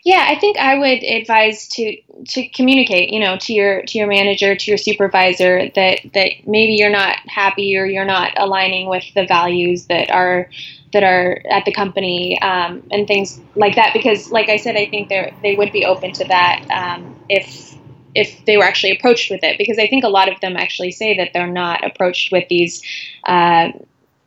Yeah, 0.03 0.25
I 0.27 0.37
think 0.37 0.57
I 0.57 0.77
would 0.77 1.01
advise 1.03 1.67
to 1.69 1.95
to 2.29 2.49
communicate, 2.49 3.09
you 3.09 3.19
know, 3.21 3.37
to 3.37 3.53
your 3.53 3.83
to 3.83 3.97
your 3.97 4.07
manager, 4.07 4.53
to 4.53 4.71
your 4.71 4.77
supervisor 4.77 5.69
that 5.75 5.99
that 6.13 6.31
maybe 6.45 6.73
you're 6.73 6.89
not 6.89 7.17
happy 7.27 7.77
or 7.77 7.85
you're 7.85 8.03
not 8.03 8.33
aligning 8.37 8.89
with 8.89 9.05
the 9.15 9.25
values 9.25 9.85
that 9.87 10.11
are 10.11 10.49
that 10.91 11.03
are 11.03 11.41
at 11.49 11.63
the 11.65 11.71
company 11.71 12.39
um, 12.41 12.83
and 12.91 13.07
things 13.07 13.39
like 13.55 13.75
that. 13.75 13.93
Because, 13.93 14.29
like 14.29 14.49
I 14.49 14.57
said, 14.57 14.75
I 14.75 14.87
think 14.87 15.07
they 15.07 15.33
they 15.41 15.55
would 15.55 15.71
be 15.71 15.85
open 15.85 16.11
to 16.13 16.25
that 16.25 16.59
um, 16.69 17.15
if 17.29 17.73
if 18.13 18.43
they 18.45 18.57
were 18.57 18.65
actually 18.65 18.91
approached 18.91 19.31
with 19.31 19.41
it. 19.41 19.57
Because 19.57 19.79
I 19.79 19.87
think 19.87 20.03
a 20.03 20.09
lot 20.09 20.29
of 20.29 20.37
them 20.41 20.57
actually 20.57 20.91
say 20.91 21.15
that 21.15 21.31
they're 21.33 21.47
not 21.47 21.85
approached 21.85 22.29
with 22.31 22.45
these. 22.49 22.81
Uh, 23.25 23.69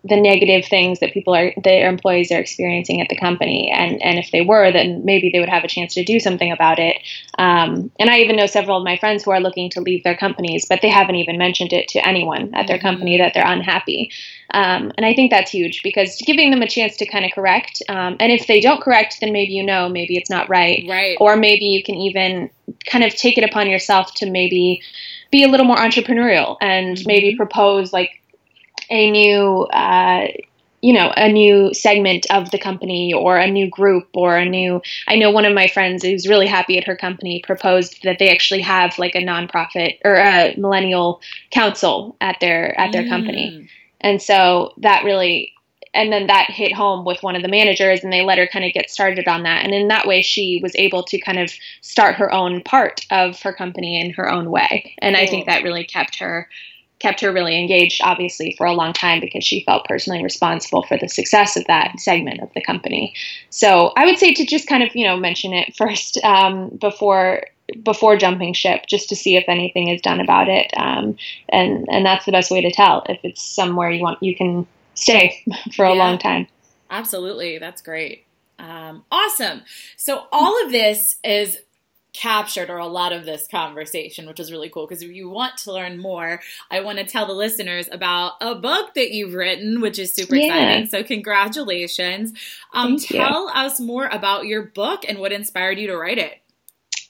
the 0.08 0.20
negative 0.20 0.64
things 0.66 1.00
that 1.00 1.12
people 1.12 1.34
are 1.34 1.52
their 1.62 1.88
employees 1.88 2.30
are 2.30 2.40
experiencing 2.40 3.00
at 3.00 3.08
the 3.08 3.16
company. 3.16 3.70
And 3.70 4.02
and 4.02 4.18
if 4.18 4.30
they 4.30 4.42
were 4.42 4.70
then 4.72 5.04
maybe 5.04 5.30
they 5.30 5.40
would 5.40 5.48
have 5.48 5.64
a 5.64 5.68
chance 5.68 5.94
to 5.94 6.04
do 6.04 6.20
something 6.20 6.52
about 6.52 6.78
it. 6.78 6.96
Um, 7.38 7.90
and 7.98 8.10
i 8.10 8.18
even 8.18 8.36
know 8.36 8.46
several 8.46 8.78
of 8.78 8.84
my 8.84 8.96
friends 8.96 9.24
who 9.24 9.30
are 9.30 9.40
looking 9.40 9.70
to 9.70 9.80
leave 9.80 10.04
their 10.04 10.16
companies 10.16 10.66
but 10.68 10.80
they 10.82 10.88
haven't 10.88 11.16
even 11.16 11.38
mentioned 11.38 11.72
it 11.72 11.88
to 11.88 12.06
anyone 12.06 12.54
at 12.54 12.66
their 12.66 12.78
mm-hmm. 12.78 12.86
company 12.86 13.18
that 13.18 13.34
they're 13.34 13.46
unhappy. 13.46 14.10
Um, 14.52 14.92
and 14.96 15.04
i 15.04 15.12
think 15.12 15.30
that's 15.30 15.50
huge 15.50 15.82
because 15.82 16.22
giving 16.24 16.50
them 16.50 16.62
a 16.62 16.68
chance 16.68 16.96
to 16.98 17.06
kind 17.06 17.24
of 17.24 17.32
correct 17.32 17.82
um, 17.88 18.16
and 18.20 18.30
if 18.32 18.46
they 18.46 18.60
don't 18.60 18.80
correct 18.80 19.18
then 19.20 19.32
maybe 19.32 19.52
you 19.52 19.64
know 19.64 19.88
maybe 19.88 20.16
it's 20.16 20.30
not 20.30 20.48
right. 20.48 20.84
Right. 20.88 21.16
Or 21.20 21.36
maybe 21.36 21.66
you 21.66 21.82
can 21.82 21.94
even 21.96 22.50
kind 22.90 23.04
of 23.04 23.14
take 23.14 23.38
it 23.38 23.44
upon 23.44 23.68
yourself 23.68 24.14
to 24.14 24.30
maybe 24.30 24.82
be 25.30 25.42
a 25.42 25.48
little 25.48 25.66
more 25.66 25.76
entrepreneurial 25.76 26.56
and 26.60 26.96
mm-hmm. 26.96 27.06
maybe 27.06 27.36
propose 27.36 27.92
like 27.92 28.10
a 28.90 29.10
new 29.10 29.62
uh, 29.64 30.28
you 30.86 30.92
know 30.92 31.12
a 31.16 31.30
new 31.30 31.72
segment 31.74 32.26
of 32.30 32.50
the 32.50 32.58
company 32.58 33.12
or 33.12 33.38
a 33.38 33.50
new 33.50 33.68
group 33.68 34.06
or 34.14 34.36
a 34.36 34.44
new 34.44 34.80
i 35.08 35.16
know 35.16 35.30
one 35.30 35.44
of 35.44 35.54
my 35.54 35.66
friends 35.66 36.04
who's 36.04 36.28
really 36.28 36.46
happy 36.46 36.78
at 36.78 36.84
her 36.84 36.96
company 36.96 37.42
proposed 37.44 38.02
that 38.04 38.18
they 38.18 38.30
actually 38.30 38.60
have 38.60 38.98
like 38.98 39.14
a 39.14 39.22
nonprofit 39.22 39.98
or 40.04 40.14
a 40.14 40.54
millennial 40.56 41.20
council 41.50 42.16
at 42.20 42.36
their 42.40 42.78
at 42.78 42.92
their 42.92 43.02
mm. 43.02 43.08
company 43.08 43.68
and 44.00 44.22
so 44.22 44.72
that 44.76 45.02
really 45.04 45.52
and 45.94 46.12
then 46.12 46.26
that 46.26 46.50
hit 46.50 46.74
home 46.74 47.06
with 47.06 47.22
one 47.22 47.34
of 47.34 47.42
the 47.42 47.48
managers 47.48 48.04
and 48.04 48.12
they 48.12 48.22
let 48.22 48.36
her 48.36 48.46
kind 48.46 48.64
of 48.64 48.72
get 48.72 48.90
started 48.90 49.26
on 49.26 49.42
that 49.44 49.64
and 49.64 49.74
in 49.74 49.88
that 49.88 50.06
way 50.06 50.20
she 50.20 50.60
was 50.62 50.76
able 50.76 51.02
to 51.02 51.18
kind 51.18 51.38
of 51.38 51.50
start 51.80 52.14
her 52.14 52.32
own 52.32 52.62
part 52.62 53.06
of 53.10 53.40
her 53.40 53.52
company 53.52 53.98
in 53.98 54.12
her 54.12 54.30
own 54.30 54.50
way 54.50 54.94
and 54.98 55.16
cool. 55.16 55.24
i 55.24 55.26
think 55.26 55.46
that 55.46 55.64
really 55.64 55.84
kept 55.84 56.18
her 56.18 56.48
kept 56.98 57.20
her 57.20 57.32
really 57.32 57.58
engaged, 57.58 58.00
obviously, 58.02 58.54
for 58.56 58.66
a 58.66 58.72
long 58.72 58.92
time 58.92 59.20
because 59.20 59.44
she 59.44 59.62
felt 59.64 59.84
personally 59.84 60.22
responsible 60.22 60.82
for 60.82 60.96
the 60.96 61.08
success 61.08 61.56
of 61.56 61.64
that 61.66 61.98
segment 62.00 62.40
of 62.40 62.50
the 62.54 62.62
company. 62.62 63.14
So 63.50 63.92
I 63.96 64.06
would 64.06 64.18
say 64.18 64.32
to 64.34 64.46
just 64.46 64.66
kind 64.66 64.82
of, 64.82 64.94
you 64.94 65.06
know, 65.06 65.16
mention 65.16 65.52
it 65.52 65.74
first 65.76 66.18
um, 66.24 66.70
before 66.80 67.44
before 67.82 68.16
jumping 68.16 68.52
ship, 68.52 68.86
just 68.86 69.08
to 69.08 69.16
see 69.16 69.36
if 69.36 69.44
anything 69.48 69.88
is 69.88 70.00
done 70.00 70.20
about 70.20 70.48
it. 70.48 70.70
Um, 70.76 71.16
and 71.48 71.86
and 71.90 72.06
that's 72.06 72.24
the 72.24 72.32
best 72.32 72.50
way 72.50 72.60
to 72.60 72.70
tell 72.70 73.04
if 73.08 73.18
it's 73.24 73.42
somewhere 73.42 73.90
you 73.90 74.02
want 74.02 74.22
you 74.22 74.36
can 74.36 74.66
stay 74.94 75.42
for 75.74 75.84
a 75.84 75.92
yeah, 75.92 75.98
long 75.98 76.18
time. 76.18 76.46
Absolutely, 76.90 77.58
that's 77.58 77.82
great. 77.82 78.24
Um, 78.58 79.04
awesome. 79.10 79.62
So 79.96 80.26
all 80.32 80.64
of 80.64 80.72
this 80.72 81.16
is 81.22 81.58
captured 82.16 82.70
or 82.70 82.78
a 82.78 82.86
lot 82.86 83.12
of 83.12 83.24
this 83.26 83.46
conversation, 83.46 84.26
which 84.26 84.40
is 84.40 84.50
really 84.50 84.70
cool. 84.70 84.86
Because 84.86 85.02
if 85.02 85.10
you 85.10 85.28
want 85.28 85.58
to 85.58 85.72
learn 85.72 85.98
more, 85.98 86.40
I 86.70 86.80
want 86.80 86.98
to 86.98 87.04
tell 87.04 87.26
the 87.26 87.34
listeners 87.34 87.88
about 87.92 88.32
a 88.40 88.54
book 88.54 88.94
that 88.94 89.10
you've 89.10 89.34
written, 89.34 89.80
which 89.80 89.98
is 89.98 90.14
super 90.14 90.36
yeah. 90.36 90.46
exciting. 90.46 90.86
So, 90.86 91.04
congratulations. 91.04 92.32
Um, 92.72 92.96
tell 92.98 93.44
you. 93.44 93.50
us 93.50 93.78
more 93.78 94.06
about 94.06 94.46
your 94.46 94.62
book 94.62 95.04
and 95.06 95.18
what 95.18 95.32
inspired 95.32 95.78
you 95.78 95.88
to 95.88 95.96
write 95.96 96.18
it. 96.18 96.40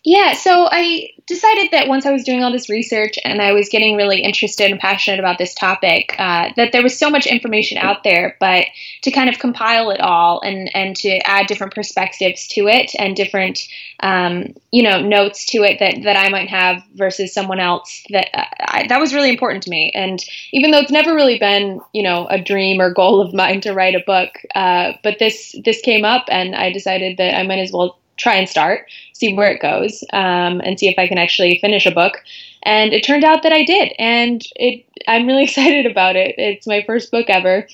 Yeah, 0.09 0.35
so 0.35 0.69
I 0.71 1.09
decided 1.27 1.73
that 1.73 1.89
once 1.89 2.07
I 2.07 2.13
was 2.13 2.23
doing 2.23 2.45
all 2.45 2.53
this 2.53 2.71
research 2.71 3.19
and 3.25 3.43
I 3.43 3.51
was 3.55 3.69
getting 3.69 3.97
really 3.97 4.23
interested 4.23 4.71
and 4.71 4.79
passionate 4.79 5.19
about 5.19 5.37
this 5.37 5.53
topic, 5.53 6.15
uh, 6.17 6.51
that 6.55 6.71
there 6.71 6.85
was 6.85 6.97
so 6.97 7.11
much 7.11 7.27
information 7.27 7.77
out 7.79 8.05
there, 8.05 8.37
but 8.39 8.67
to 9.03 9.11
kind 9.11 9.29
of 9.29 9.41
compile 9.41 9.91
it 9.91 10.01
all 10.01 10.41
and 10.43 10.71
and 10.77 10.95
to 10.99 11.19
add 11.29 11.49
different 11.49 11.75
perspectives 11.75 12.47
to 12.51 12.69
it 12.69 12.93
and 12.97 13.17
different 13.17 13.67
um, 13.99 14.55
you 14.71 14.85
know 14.85 15.01
notes 15.01 15.45
to 15.47 15.65
it 15.65 15.81
that 15.81 16.01
that 16.05 16.17
I 16.17 16.29
might 16.29 16.51
have 16.51 16.85
versus 16.95 17.35
someone 17.35 17.59
else 17.59 18.05
that 18.11 18.29
uh, 18.33 18.45
I, 18.61 18.87
that 18.87 19.01
was 19.01 19.13
really 19.13 19.31
important 19.31 19.65
to 19.65 19.71
me. 19.71 19.91
And 19.93 20.25
even 20.53 20.71
though 20.71 20.79
it's 20.79 20.93
never 20.93 21.17
really 21.17 21.41
been 21.41 21.81
you 21.93 22.05
know 22.05 22.29
a 22.29 22.41
dream 22.41 22.81
or 22.81 22.95
goal 22.95 23.21
of 23.21 23.35
mine 23.35 23.61
to 23.63 23.75
write 23.75 23.97
a 23.97 24.05
book, 24.07 24.31
uh, 24.55 24.93
but 25.03 25.19
this 25.19 25.57
this 25.65 25.81
came 25.81 26.05
up 26.05 26.27
and 26.29 26.55
I 26.55 26.71
decided 26.71 27.17
that 27.17 27.37
I 27.37 27.43
might 27.43 27.59
as 27.59 27.73
well 27.73 27.99
try 28.17 28.35
and 28.35 28.49
start, 28.49 28.89
see 29.13 29.35
where 29.35 29.51
it 29.51 29.61
goes, 29.61 30.03
um, 30.13 30.61
and 30.65 30.79
see 30.79 30.89
if 30.89 30.99
I 30.99 31.07
can 31.07 31.19
actually 31.19 31.59
finish 31.61 31.87
a 31.87 31.91
book. 31.91 32.23
And 32.63 32.93
it 32.93 33.05
turned 33.05 33.25
out 33.25 33.43
that 33.43 33.53
I 33.53 33.65
did, 33.65 33.93
and 33.99 34.43
it 34.57 34.85
I'm 35.07 35.27
really 35.27 35.45
excited 35.51 35.87
about 35.87 36.17
it. 36.17 36.35
It's 36.39 36.67
my 36.67 36.83
first 36.87 37.11
book 37.11 37.27
ever. 37.29 37.67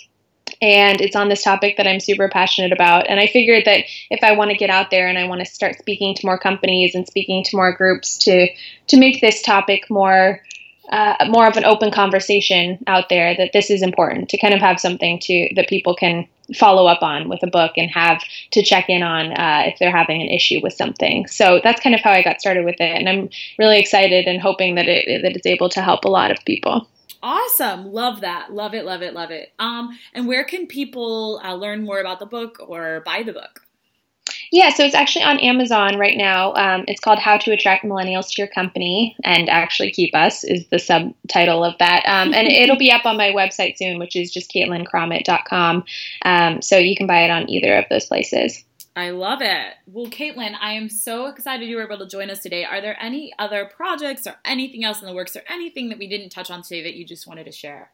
And 0.60 1.00
it's 1.00 1.16
on 1.16 1.28
this 1.28 1.42
topic 1.42 1.76
that 1.76 1.88
I'm 1.88 1.98
super 1.98 2.28
passionate 2.28 2.72
about. 2.72 3.08
And 3.08 3.18
I 3.18 3.26
figured 3.26 3.64
that 3.64 3.84
if 4.10 4.22
I 4.22 4.32
want 4.32 4.52
to 4.52 4.56
get 4.56 4.70
out 4.70 4.92
there 4.92 5.08
and 5.08 5.18
I 5.18 5.26
want 5.26 5.40
to 5.40 5.44
start 5.44 5.76
speaking 5.76 6.14
to 6.14 6.26
more 6.26 6.38
companies 6.38 6.94
and 6.94 7.04
speaking 7.04 7.42
to 7.44 7.56
more 7.56 7.72
groups 7.72 8.16
to 8.18 8.48
to 8.88 8.96
make 8.96 9.20
this 9.20 9.42
topic 9.42 9.90
more 9.90 10.40
uh, 10.90 11.26
more 11.28 11.46
of 11.46 11.56
an 11.56 11.64
open 11.64 11.90
conversation 11.90 12.78
out 12.86 13.08
there 13.08 13.34
that 13.36 13.52
this 13.52 13.70
is 13.70 13.82
important 13.82 14.28
to 14.28 14.38
kind 14.38 14.52
of 14.54 14.60
have 14.60 14.78
something 14.78 15.18
to 15.20 15.50
that 15.56 15.68
people 15.68 15.96
can 15.96 16.28
follow 16.56 16.86
up 16.86 17.02
on 17.02 17.28
with 17.28 17.42
a 17.42 17.46
book 17.46 17.72
and 17.76 17.90
have 17.90 18.22
to 18.52 18.62
check 18.62 18.88
in 18.88 19.02
on 19.02 19.32
uh, 19.32 19.64
if 19.66 19.78
they're 19.78 19.96
having 19.96 20.20
an 20.20 20.28
issue 20.28 20.60
with 20.62 20.72
something. 20.72 21.26
So 21.26 21.60
that's 21.62 21.80
kind 21.80 21.94
of 21.94 22.00
how 22.00 22.10
I 22.10 22.22
got 22.22 22.40
started 22.40 22.64
with 22.64 22.80
it, 22.80 22.98
and 22.98 23.08
I'm 23.08 23.28
really 23.58 23.78
excited 23.78 24.26
and 24.26 24.40
hoping 24.40 24.74
that 24.76 24.88
it 24.88 25.22
that 25.22 25.36
it's 25.36 25.46
able 25.46 25.68
to 25.70 25.82
help 25.82 26.04
a 26.04 26.08
lot 26.08 26.30
of 26.30 26.44
people. 26.44 26.88
Awesome. 27.22 27.92
Love 27.92 28.22
that. 28.22 28.52
Love 28.52 28.74
it, 28.74 28.84
love 28.84 29.00
it, 29.00 29.14
love 29.14 29.30
it. 29.30 29.52
Um, 29.60 29.96
and 30.12 30.26
where 30.26 30.44
can 30.44 30.66
people 30.66 31.40
uh, 31.44 31.54
learn 31.54 31.84
more 31.84 32.00
about 32.00 32.18
the 32.18 32.26
book 32.26 32.58
or 32.60 33.00
buy 33.04 33.22
the 33.22 33.32
book? 33.32 33.60
Yeah, 34.52 34.68
so 34.68 34.84
it's 34.84 34.94
actually 34.94 35.24
on 35.24 35.38
Amazon 35.38 35.96
right 35.96 36.16
now. 36.16 36.52
Um, 36.52 36.84
it's 36.86 37.00
called 37.00 37.18
How 37.18 37.38
to 37.38 37.52
Attract 37.52 37.84
Millennials 37.86 38.28
to 38.32 38.42
Your 38.42 38.48
Company 38.48 39.16
and 39.24 39.48
Actually 39.48 39.92
Keep 39.92 40.14
Us 40.14 40.44
is 40.44 40.66
the 40.66 40.78
subtitle 40.78 41.64
of 41.64 41.78
that. 41.78 42.04
Um, 42.06 42.34
and 42.34 42.46
it'll 42.52 42.76
be 42.76 42.92
up 42.92 43.06
on 43.06 43.16
my 43.16 43.30
website 43.30 43.78
soon, 43.78 43.98
which 43.98 44.14
is 44.14 44.30
just 44.30 44.52
CaitlinCrommett.com. 44.52 45.84
Um, 46.26 46.60
so 46.60 46.76
you 46.76 46.94
can 46.94 47.06
buy 47.06 47.22
it 47.22 47.30
on 47.30 47.48
either 47.48 47.78
of 47.78 47.86
those 47.88 48.04
places. 48.04 48.62
I 48.94 49.08
love 49.08 49.40
it. 49.40 49.72
Well, 49.86 50.08
Caitlin, 50.08 50.54
I 50.60 50.74
am 50.74 50.90
so 50.90 51.28
excited 51.28 51.66
you 51.66 51.76
were 51.76 51.84
able 51.84 52.00
to 52.00 52.06
join 52.06 52.28
us 52.28 52.40
today. 52.40 52.66
Are 52.66 52.82
there 52.82 53.02
any 53.02 53.32
other 53.38 53.64
projects 53.64 54.26
or 54.26 54.34
anything 54.44 54.84
else 54.84 55.00
in 55.00 55.06
the 55.06 55.14
works 55.14 55.34
or 55.34 55.40
anything 55.48 55.88
that 55.88 55.98
we 55.98 56.06
didn't 56.06 56.28
touch 56.28 56.50
on 56.50 56.60
today 56.60 56.82
that 56.82 56.94
you 56.94 57.06
just 57.06 57.26
wanted 57.26 57.44
to 57.44 57.52
share? 57.52 57.90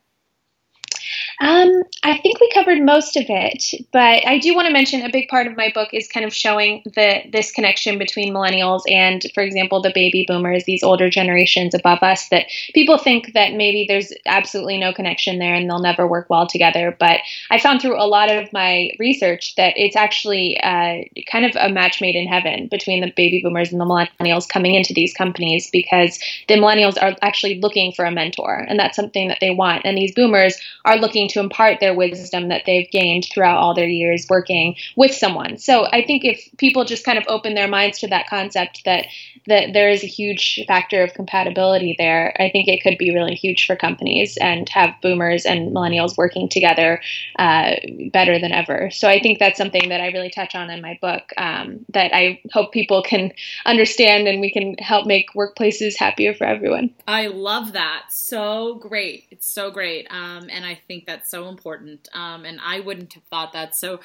Um, 1.41 1.85
I 2.03 2.19
think 2.19 2.41
we 2.41 2.51
covered 2.53 2.81
most 2.83 3.17
of 3.17 3.27
it, 3.29 3.65
but 3.93 4.27
I 4.27 4.39
do 4.39 4.57
want 4.57 4.67
to 4.67 4.73
mention 4.73 5.03
a 5.03 5.11
big 5.11 5.29
part 5.29 5.47
of 5.47 5.57
my 5.57 5.71
book 5.73 5.91
is 5.93 6.09
kind 6.09 6.27
of 6.27 6.35
showing 6.35 6.83
the 6.85 7.21
this 7.33 7.53
connection 7.53 7.97
between 7.97 8.35
millennials 8.35 8.83
and, 8.91 9.25
for 9.35 9.43
example, 9.45 9.81
the 9.81 9.93
baby 9.95 10.25
boomers, 10.27 10.65
these 10.65 10.83
older 10.83 11.09
generations 11.09 11.75
above 11.75 12.03
us. 12.03 12.29
That 12.31 12.47
people 12.75 12.99
think 12.99 13.35
that 13.35 13.53
maybe 13.53 13.85
there's 13.87 14.13
absolutely 14.27 14.79
no 14.79 14.93
connection 14.93 15.39
there 15.39 15.55
and 15.55 15.71
they'll 15.71 15.79
never 15.79 16.09
work 16.09 16.29
well 16.29 16.49
together. 16.49 16.97
But 16.99 17.21
I 17.51 17.61
found 17.61 17.81
through 17.81 18.03
a 18.03 18.07
lot 18.07 18.33
of 18.33 18.53
my 18.53 18.91
research 18.99 19.55
that 19.55 19.75
it's 19.77 19.95
actually 19.97 20.59
uh, 20.61 21.03
kind 21.31 21.45
of 21.45 21.55
a 21.55 21.69
match 21.69 22.01
made 22.01 22.17
in 22.17 22.27
heaven 22.27 22.67
between 22.69 23.01
the 23.01 23.13
baby 23.17 23.41
boomers 23.45 23.71
and 23.71 23.81
the 23.81 23.85
millennials 23.85 24.49
coming 24.49 24.75
into 24.75 24.93
these 24.93 25.15
companies 25.15 25.71
because 25.71 26.19
the 26.49 26.55
millennials 26.55 27.01
are 27.01 27.15
actually 27.23 27.61
looking 27.61 27.93
for 27.93 28.05
a 28.05 28.11
mentor, 28.11 28.67
and 28.69 28.79
that's 28.79 28.97
something 28.97 29.29
that 29.29 29.39
they 29.41 29.51
want, 29.51 29.83
and 29.85 29.97
these 29.97 30.15
boomers 30.15 30.57
are 30.85 30.97
looking 30.97 31.28
to 31.29 31.41
impart 31.41 31.81
their 31.81 31.95
wisdom 31.95 32.49
that 32.49 32.63
they've 32.67 32.91
gained 32.91 33.27
throughout 33.33 33.59
all 33.59 33.75
their 33.75 33.87
years 33.87 34.27
working 34.29 34.77
with 34.97 35.13
someone. 35.13 35.59
So 35.59 35.87
I 35.87 36.05
think 36.05 36.25
if 36.25 36.49
people 36.59 36.85
just 36.85 37.05
kind 37.05 37.19
of 37.19 37.25
open 37.29 37.55
their 37.55 37.69
minds 37.69 37.99
to 38.01 38.09
that 38.09 38.29
concept 38.29 38.83
that 38.85 39.07
that 39.47 39.73
there 39.73 39.89
is 39.89 40.05
a 40.05 40.07
huge 40.07 40.61
factor 40.67 41.03
of 41.03 41.15
compatibility 41.15 41.95
there, 41.97 42.35
I 42.39 42.51
think 42.51 42.69
it 42.69 42.83
could 42.83 42.99
be 42.99 43.15
really 43.15 43.35
huge 43.35 43.67
for 43.67 43.77
companies 43.77 44.37
and 44.37 44.69
have 44.69 44.95
boomers 45.03 45.47
and 45.47 45.75
millennials 45.75 46.19
working 46.19 46.49
together 46.49 47.01
uh, 47.39 47.77
better 48.13 48.39
than 48.39 48.53
ever. 48.53 48.91
So 48.91 49.09
I 49.09 49.21
think 49.21 49.39
that's 49.39 49.57
something 49.57 49.89
that 49.89 50.01
I 50.01 50.09
really 50.09 50.31
touch 50.31 50.55
on 50.55 50.71
in 50.71 50.83
my 50.83 50.99
book 51.01 51.33
um, 51.39 51.85
that 51.91 52.15
I 52.15 52.41
hope 52.53 52.73
people 52.73 53.03
can 53.03 53.33
understand 53.65 54.29
and 54.29 54.41
we 54.41 54.53
can 54.53 54.75
help 54.79 55.07
make 55.07 55.33
workplaces 55.35 55.97
happier 55.97 56.35
for 56.35 56.45
everyone. 56.45 56.95
I 57.07 57.29
love 57.29 57.73
that. 57.73 58.07
So 58.11 58.75
great. 58.75 59.27
It's 59.31 59.53
so 59.53 59.71
great. 59.71 60.07
Um, 60.11 60.49
and 60.51 60.65
I 60.65 60.79
think 60.87 61.07
that's 61.19 61.31
so 61.31 61.49
important. 61.49 62.09
Um, 62.13 62.45
and 62.45 62.61
I 62.65 62.81
wouldn't 62.81 63.15
have 63.15 63.25
thought 63.25 63.53
that. 63.53 63.75
So 63.77 64.01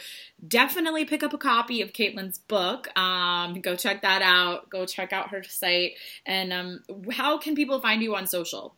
definitely 0.45 1.05
pick 1.05 1.21
up 1.21 1.33
a 1.33 1.37
copy 1.37 1.81
of 1.81 1.93
Caitlin's 1.93 2.39
book. 2.39 2.87
Um, 2.97 3.61
go 3.61 3.75
check 3.75 4.01
that 4.01 4.21
out. 4.23 4.69
Go 4.69 4.85
check 4.85 5.13
out 5.13 5.29
her 5.29 5.43
site. 5.43 5.93
And 6.25 6.51
um, 6.51 6.83
how 7.11 7.37
can 7.37 7.55
people 7.55 7.79
find 7.79 8.01
you 8.01 8.15
on 8.15 8.25
social? 8.25 8.75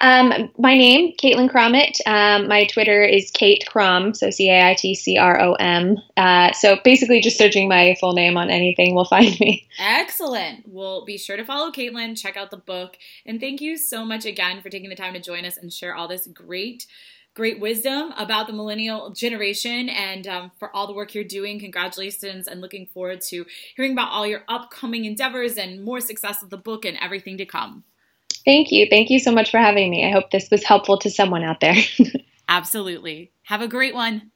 Um, 0.00 0.50
my 0.58 0.74
name, 0.74 1.14
Caitlin 1.16 1.48
Crommett. 1.48 1.98
Um, 2.06 2.48
my 2.48 2.64
Twitter 2.64 3.02
is 3.04 3.30
Cait 3.30 3.64
Crom, 3.68 4.14
so 4.14 4.30
C 4.30 4.50
A 4.50 4.70
I 4.70 4.74
T 4.74 4.94
C 4.94 5.16
R 5.16 5.40
O 5.40 5.52
M. 5.54 5.96
Uh, 6.16 6.52
so 6.52 6.78
basically, 6.82 7.20
just 7.20 7.38
searching 7.38 7.68
my 7.68 7.94
full 8.00 8.12
name 8.12 8.36
on 8.36 8.50
anything 8.50 8.94
will 8.94 9.04
find 9.10 9.38
me. 9.38 9.68
Excellent. 9.78 10.64
Well, 10.66 11.04
be 11.04 11.18
sure 11.18 11.36
to 11.36 11.44
follow 11.44 11.70
Caitlin, 11.70 12.20
check 12.20 12.36
out 12.36 12.50
the 12.50 12.56
book, 12.56 12.96
and 13.26 13.40
thank 13.40 13.60
you 13.60 13.76
so 13.76 14.04
much 14.04 14.24
again 14.24 14.60
for 14.62 14.70
taking 14.70 14.90
the 14.90 14.96
time 14.96 15.14
to 15.14 15.20
join 15.20 15.44
us 15.44 15.56
and 15.56 15.72
share 15.72 15.94
all 15.94 16.08
this 16.08 16.26
great 16.26 16.86
great 17.34 17.60
wisdom 17.60 18.12
about 18.16 18.46
the 18.46 18.52
millennial 18.52 19.10
generation 19.10 19.88
and 19.88 20.26
um, 20.26 20.50
for 20.58 20.74
all 20.74 20.86
the 20.86 20.92
work 20.92 21.14
you're 21.14 21.24
doing. 21.24 21.58
Congratulations 21.60 22.48
and 22.48 22.60
looking 22.60 22.86
forward 22.86 23.20
to 23.22 23.46
hearing 23.76 23.92
about 23.92 24.10
all 24.10 24.26
your 24.26 24.42
upcoming 24.48 25.04
endeavors 25.04 25.56
and 25.56 25.84
more 25.84 26.00
success 26.00 26.42
of 26.42 26.50
the 26.50 26.56
book 26.56 26.84
and 26.84 26.98
everything 27.00 27.38
to 27.38 27.46
come. 27.46 27.84
Thank 28.44 28.72
you. 28.72 28.86
Thank 28.88 29.10
you 29.10 29.18
so 29.18 29.32
much 29.32 29.50
for 29.50 29.58
having 29.58 29.90
me. 29.90 30.06
I 30.06 30.10
hope 30.10 30.30
this 30.30 30.50
was 30.50 30.64
helpful 30.64 30.98
to 30.98 31.10
someone 31.10 31.44
out 31.44 31.60
there. 31.60 31.76
Absolutely. 32.48 33.30
Have 33.44 33.62
a 33.62 33.68
great 33.68 33.94
one. 33.94 34.30